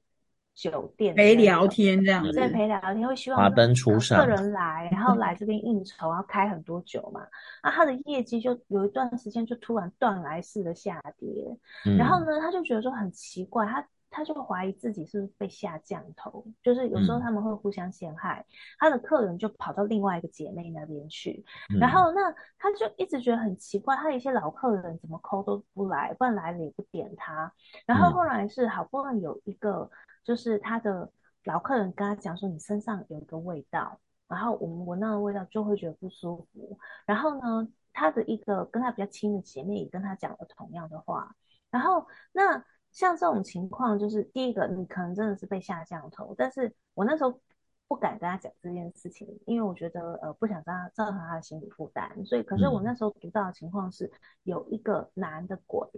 [0.59, 7.25] 酒店陪聊天这样子，对，陪聊天会希望客人来，然后来这边应酬，然后开很多酒嘛。
[7.63, 11.57] 那他的业绩就有一段时间就突然断崖式的下跌，
[11.87, 27.53] 嗯、然后呢，他就觉得说很奇怪，他他就怀疑自己是不是被下降头，就是有时候他们会互相陷害，嗯、他的客人就跑到另外一个姐妹那边去，嗯、然后那他就一直觉得很奇怪，他的一些老客人怎么 call 都不来，不然来了也不点他，
[27.87, 29.89] 然后后来是好不容易有一个。
[30.29, 31.11] 就是他的
[31.45, 33.99] 老客人跟他讲说，你身上有一个味道，
[34.29, 36.79] 然后我们闻到的味道就会觉得不舒服。
[37.07, 41.35] 然后呢，他的一个跟他比较亲的姐妹也跟他讲了同样的话。
[41.71, 42.63] 然后那
[42.93, 47.41] 像这种情况，就是第一个，你可能真的是被下降头，但是我那时候
[47.87, 52.23] 不敢跟他讲这件事情，因为我觉得呃不想让他造成他的心理负担。
[52.27, 54.13] 所以，可是我那时候读到的情况是，
[54.43, 55.89] 有一个男的鬼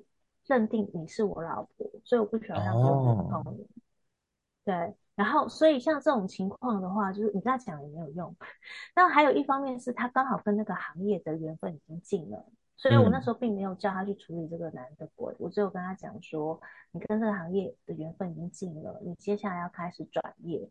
[0.47, 3.67] 认定你是我老婆，所以我不喜欢让别人碰你。
[4.61, 8.37] 哦对，然后所以像这种情况的话，就是你跟他讲也没有用。
[8.95, 12.45] 那还有一方面是他刚好跟那个行业的缘分已经尽了，
[12.77, 16.61] 所以我那时候并没有叫他去处理这个男的鬼，我只有跟他讲说，
[16.93, 20.69] 你跟这个行业的缘分已经尽了，你接下来要开始转业。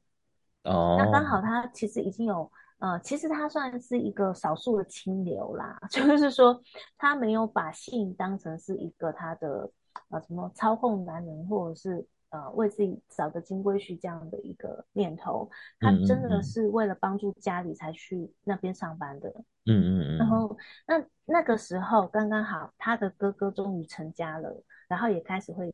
[0.64, 6.62] 哦，那刚好他其实已经有，呃，其实他算是一个少数的清流啦， 就是说
[6.98, 9.70] 他没有把性当成是一个他的
[10.10, 12.08] 呃什么操控男人或者是。
[12.30, 15.50] 呃，为自己找个金龟婿这样的一个念头，
[15.80, 19.30] 他真的是为了帮助家里才去那边上班的。
[19.66, 20.18] 嗯嗯嗯。
[20.18, 20.56] 然后
[20.88, 25.72] 那那个时候刚刚好，他的哥哥终于成家了，然后也开始会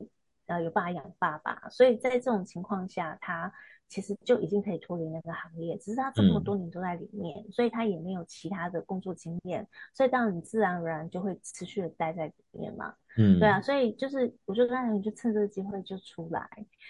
[0.48, 3.52] 呃有爸爸养爸爸，所以在这种情况下，他
[3.90, 12.94] 其实就已经可以脱离那个行业，只是他这么多年都在里面，嗯、所以他也没有其他的工作经验，所以当然你自然而然就会持续的待在里面嘛。
[13.18, 16.50] 嗯，对啊，所以就是我就刚才你就趁这个机会就出来。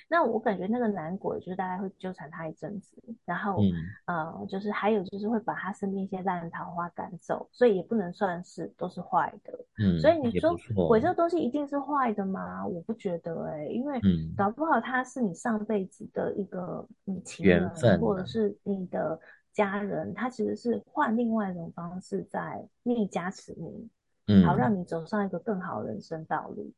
[0.10, 3.72] 那我感觉那个男鬼就是大概会纠缠他一阵子，然后、嗯、
[4.08, 9.54] 呃，就是还有就是会把他身边一些烂桃花赶走，所以也不能算是都是坏的。
[9.80, 10.56] 嗯，所以你说
[10.88, 12.66] 鬼这个东西一定是坏的吗？
[12.66, 14.00] 我不觉得哎、欸，因为
[14.36, 17.70] 搞不好他是你上辈子的一个你情人，
[18.00, 19.20] 或者是你的
[19.54, 23.88] 家人，他其实是换另外一种方式在逆加持你。
[24.28, 26.74] 嗯，好，让你走上一个更好的人生道路。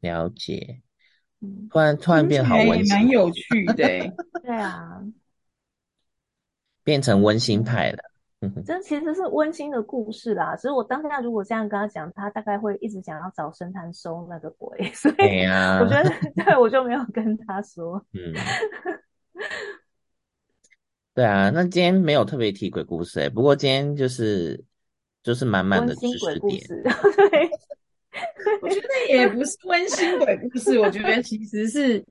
[0.00, 0.82] 了解，
[1.40, 3.74] 嗯，突然突然变好温馨，蛮有趣的。
[4.42, 5.00] 对啊，
[6.82, 7.98] 变成温馨派了。
[8.66, 10.56] 这其实是温馨的故事啦。
[10.56, 14.82] 所以我当下如果这样跟他讲，他大概会一直想要找神坛收那个鬼。
[14.92, 15.44] 所以
[15.80, 16.10] 我觉得，
[16.44, 18.04] 对，我就没有跟他说。
[18.12, 18.34] 嗯，
[21.14, 24.64] 对啊，那今天没有特别提鬼故事哎，不过今天就是。
[25.22, 26.60] 就是满满的知识点，
[27.30, 27.50] 对，
[28.60, 32.04] 我觉得也不是温馨鬼故事，我觉得其实是，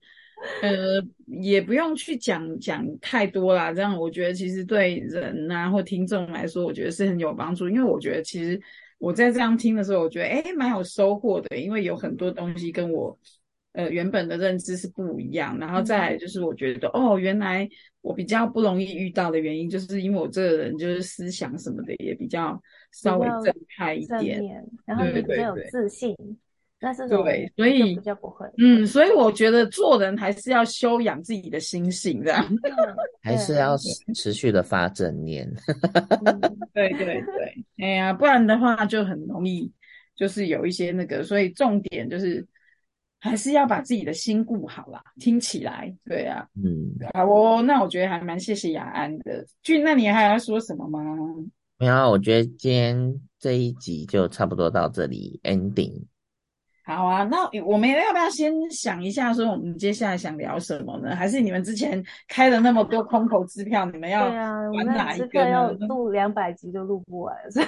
[0.62, 3.74] 呃，也不用去讲讲太多啦。
[3.74, 7.68] 这样我觉得其实对人啊或听众来说，我觉得是很有帮助。
[7.68, 8.58] 因为我觉得其实
[8.98, 13.20] 我在这样听的时候，我觉得诶蛮有收获的，因为有很多东西跟我
[13.74, 15.60] 呃原本的认知是不一样。
[15.60, 17.68] 然后再来就是我觉得、嗯、哦，原来
[18.00, 22.60] 我比较不容易遇到的原因，就是因为我这个人就是思想什么的也比较。
[22.92, 26.16] 稍微正派一点，然后你比较有自信，
[26.80, 28.46] 那是对，所以比较不会。
[28.58, 32.46] 嗯，所以我觉得做人还是要修养自己的心性，这 样
[33.22, 33.78] 还是要
[34.16, 35.50] 持续的发正念。
[36.74, 39.72] 对对对，哎呀，不然的话就很容易
[40.16, 42.46] 就是有一些那个，所以重点就是
[43.20, 45.02] 还是要把自己的心顾好啦。
[45.20, 49.46] 听起来，对啊，嗯，好哦，那我觉得还蛮谢谢雅安的。
[49.62, 51.00] 俊，那你还要说什么吗？
[51.82, 56.04] 没有，我觉得今天这一集就差不多到这里 ending。
[56.96, 61.16] 好啊，那我们要不要先想一下，说我们接下来想聊什么呢？
[61.16, 64.26] 还是你们之前开了那么多空头支票，你们要
[64.74, 65.30] 玩哪一个呢？
[65.32, 67.66] 对啊，我们要录两百集都录不完，所以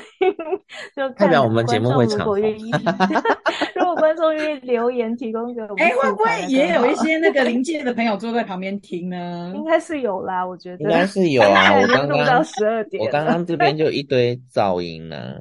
[0.96, 2.20] 就代表我们节目会长。
[3.76, 9.54] 如果观众愿意留言提供给我们，哎，会不会也有一些那个临界的朋友坐在旁边听呢？
[9.56, 11.74] 应该是有啦，我觉得应该是有啊。
[11.80, 15.36] 我刚刚录到十二点，我刚刚这边就一堆噪音呢。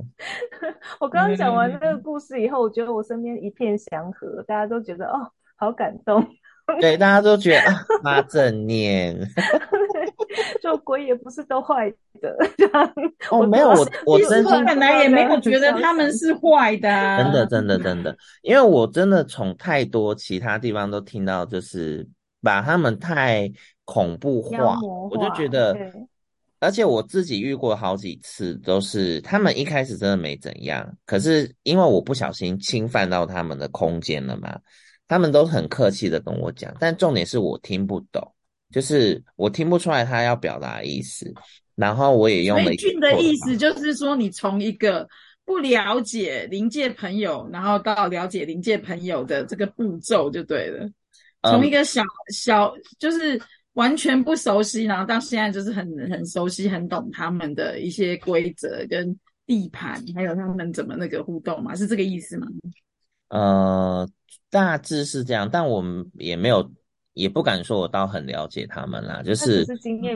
[1.01, 3.72] 我刚刚讲完这个故事以后，我觉得我身边一片。
[3.77, 6.27] 祥和，大家都觉得哦，好感动。
[6.81, 9.19] 对，大家都觉得啊，发正念，
[10.63, 12.37] 就鬼也不是都坏的。
[13.31, 22.09] 哦，没有，我我真心本来也没有觉得他们是坏的，真的，真的，真的，因为我真的从太多其他地方都听到，就是
[22.41, 23.51] 把他们太
[23.85, 24.79] 恐怖化，
[25.11, 25.77] 我就觉得。
[26.63, 34.57] 而且我自己遇过好几次，都是他们一开始真的没怎样，可是因为我不小心侵犯到他们的空间了嘛，
[35.09, 38.23] 他们都很客气的跟我讲，但重点是我听不懂，
[38.71, 41.35] 就是我听不出来他要表达的意思，
[41.75, 42.65] 然后我也用了。
[42.65, 45.09] 美俊的意思就是说，你从一个
[45.45, 50.89] 不了解临界朋友，然后到了解临界朋友的这个步骤就对了，
[51.43, 53.43] 从一个小、嗯、小就是。
[53.75, 62.47] 完全不熟悉，然后到现在就是很很熟悉，很懂他们的一些规则跟地盘，还有他们怎么那个互动嘛，是这个意思吗？
[63.29, 64.07] 呃，
[64.51, 66.71] 大致是这样，但我们也没有，
[67.15, 69.67] 也不敢说我倒很了解他们啦，就是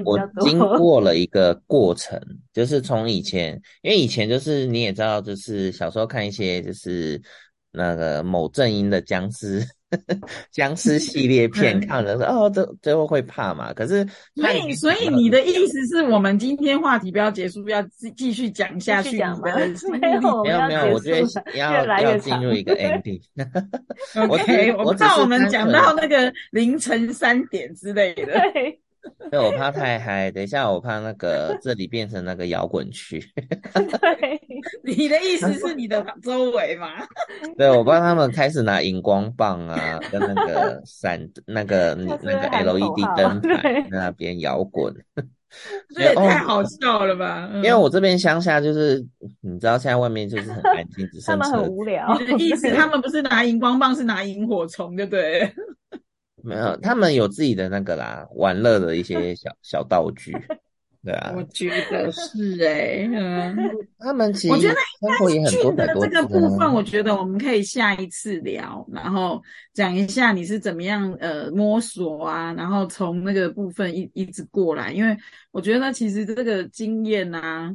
[0.04, 2.20] 我经过了一个过程，
[2.52, 7.20] 就是从以前，因为以前就是你也知道，就是小时候看一些就是
[7.72, 9.66] 那个某阵营的僵尸。
[10.50, 13.72] 僵尸系列片看的时候，哦，最最后会怕嘛？
[13.72, 14.04] 可是，
[14.34, 19.40] 所以所以你的意思是我们今天话题不要结束，要继继续讲下去吗？
[19.44, 23.22] 没有 没有没有，我觉得要要进入一个 ending。
[24.28, 28.24] OK，我怕我们讲到那个凌晨三点之类的。
[28.52, 28.80] 对。
[29.30, 33.20] 对，我怕太嗨，等一下我怕那个这里变成那个摇滚区。
[33.74, 34.40] 对，
[34.84, 36.88] 你的意思是你的周围吗？
[37.58, 44.94] 对，我怕他们开始拿荧光棒啊，跟那个闪那个那个 LED 灯牌在那边摇滚。
[45.94, 47.48] 这也太好笑了吧！
[47.54, 49.02] 因为我这边乡下就是，
[49.40, 51.44] 你知道现在外面就是很安静，只剩车。
[51.44, 52.18] 他们很无聊。
[52.18, 55.50] 你的意思，他们不是拿荧光棒，是拿萤火虫，对不对？
[56.46, 60.32] 没有，他们有自己的那个啦，玩乐的一些小 小道具。
[61.04, 63.56] 对啊，我觉得是哎、欸，嗯，
[63.98, 69.42] 他们其实我觉得生活也很多的这个部分，啊、我觉得我们可以下一次聊，然后
[69.72, 75.16] 讲一下你是怎么样呃摸索啊，然后从那个部分一一直过来，因为
[75.50, 77.74] 我觉得其实这个经验啊。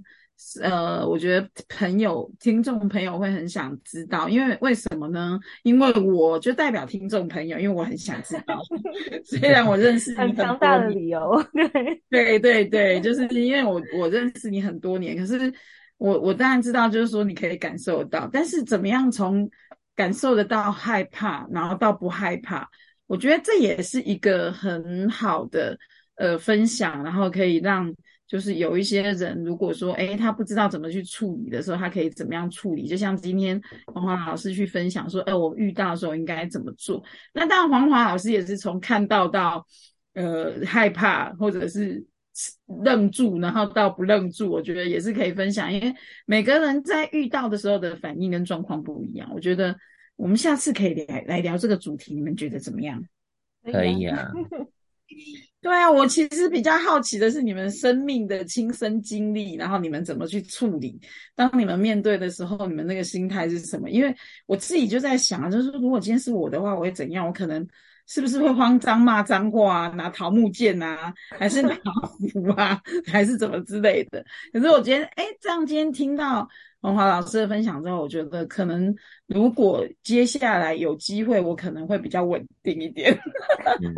[0.62, 5.39] 呃，我觉得朋友、听众朋友会很想知道，因为为什么呢？
[5.64, 8.60] 因为我就代表听众朋友，因为我很想知道。
[9.24, 11.42] 虽然我认识你很，很强大的理由，
[12.10, 15.54] 对对对对，就是因为我我认识你很多年，可是
[15.98, 19.50] 我我当然知道，就是说你可以感受得到，但是怎么样从
[19.96, 22.68] 感受得到害怕，然后到不害怕，
[23.08, 25.78] 我觉得这也是一个很好的
[26.16, 27.94] 呃分享，然后可以让。
[28.32, 32.88] 就是有一些人，如果说，诶，他不知道怎么去处理的时候，他可以怎么样处理？
[32.88, 37.03] 就像今天黄华老师去分享说，诶，我遇到的时候应该怎么做？
[37.34, 39.65] 那当然，黄华老师也是从看到到，
[40.13, 42.01] 呃，害怕或者是
[42.86, 45.69] 愣住，然后到不愣住，我觉得也是可以分享。
[45.69, 45.93] 因为
[46.25, 49.75] 每个人在遇到的时候的反应跟状况不一样，我觉得
[50.15, 53.03] 我们下次可以来来聊这个主题，你们觉得怎么样？
[53.69, 54.32] 可以啊。
[55.62, 60.99] 对啊，我其实比较好奇的是你们生命的亲身经历，然后你们怎么去处理？
[61.36, 63.91] 当你们面对的时候，你们那个心态是什么？
[63.91, 64.14] 因为
[64.47, 67.28] 我自己就在想，就是如果今天是我的话，我会怎样？
[67.28, 67.66] 我可能
[68.07, 71.78] 是不是会慌张骂脏话啊，拿桃木剑啊，还是拿
[72.34, 74.26] 斧啊，还是怎么之类的？
[74.51, 76.47] 可是我觉得，哎，这样今天听到
[76.82, 78.93] 黄华老师的分享之后，我觉得可能
[79.28, 83.14] 如果接下来有机会，我可能会比较稳定一点。
[83.80, 83.93] 嗯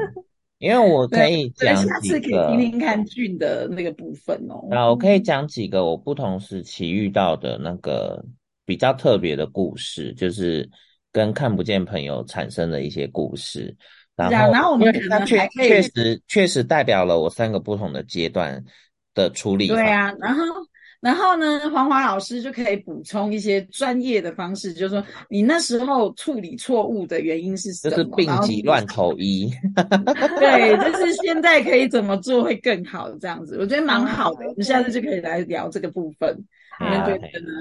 [0.64, 4.66] 因为我可以讲几个，下次可以听听看俊的那个部分哦。
[4.70, 8.24] 那我可以讲几个我不同时期遇到的那个
[8.66, 10.70] 比较特别的故事，就是
[11.12, 13.76] 跟看不见朋友产生的一些故事。
[14.16, 18.64] 然后，然后我们可能还可以确实确实代表了我三个不同的阶段
[19.14, 19.68] 的处理。
[19.68, 20.44] 对啊，然后。
[21.04, 27.98] 然后呢，黄华老师就可以补充一些专业的方式，就是说你那时候处理错误的原因是什么？
[27.98, 29.52] 就是病急乱投医。
[30.40, 33.12] 对，就是现在可以怎么做会更好？
[33.20, 34.46] 这样子，我觉得蛮好的。
[34.48, 36.34] 我们下次就可以来聊这个部分，
[36.80, 37.52] 你们觉得呢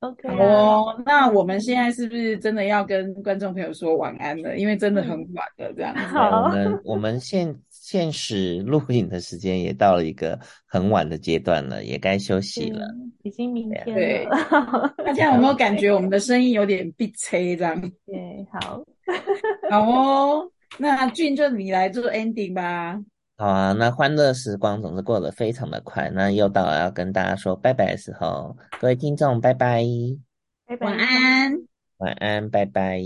[0.00, 1.02] ？OK，好哦。
[1.06, 4.58] 那我们现在是不是真的要跟观众朋友说晚安了？
[4.58, 6.00] 因为真的很晚了，这样子。
[6.06, 7.56] 好，我们我们现。
[7.86, 12.84] 现实录影的时间也到了一个很晚的阶段了，也该休息了。
[13.22, 13.94] 已经明天了。
[13.94, 14.26] 对，
[15.06, 17.80] 大家有没有感觉我们的声音有点闭塞这样？
[18.04, 18.82] 对，好，
[19.70, 20.50] 好哦。
[20.78, 23.00] 那俊就你来做 ending 吧。
[23.36, 29.84] 好啊，那欢乐时光总是过得非常的快，那又到了要跟大家说拜拜的时候，各位听众，拜拜，
[30.66, 31.52] 拜拜，晚安，
[31.98, 33.00] 晚安，拜拜。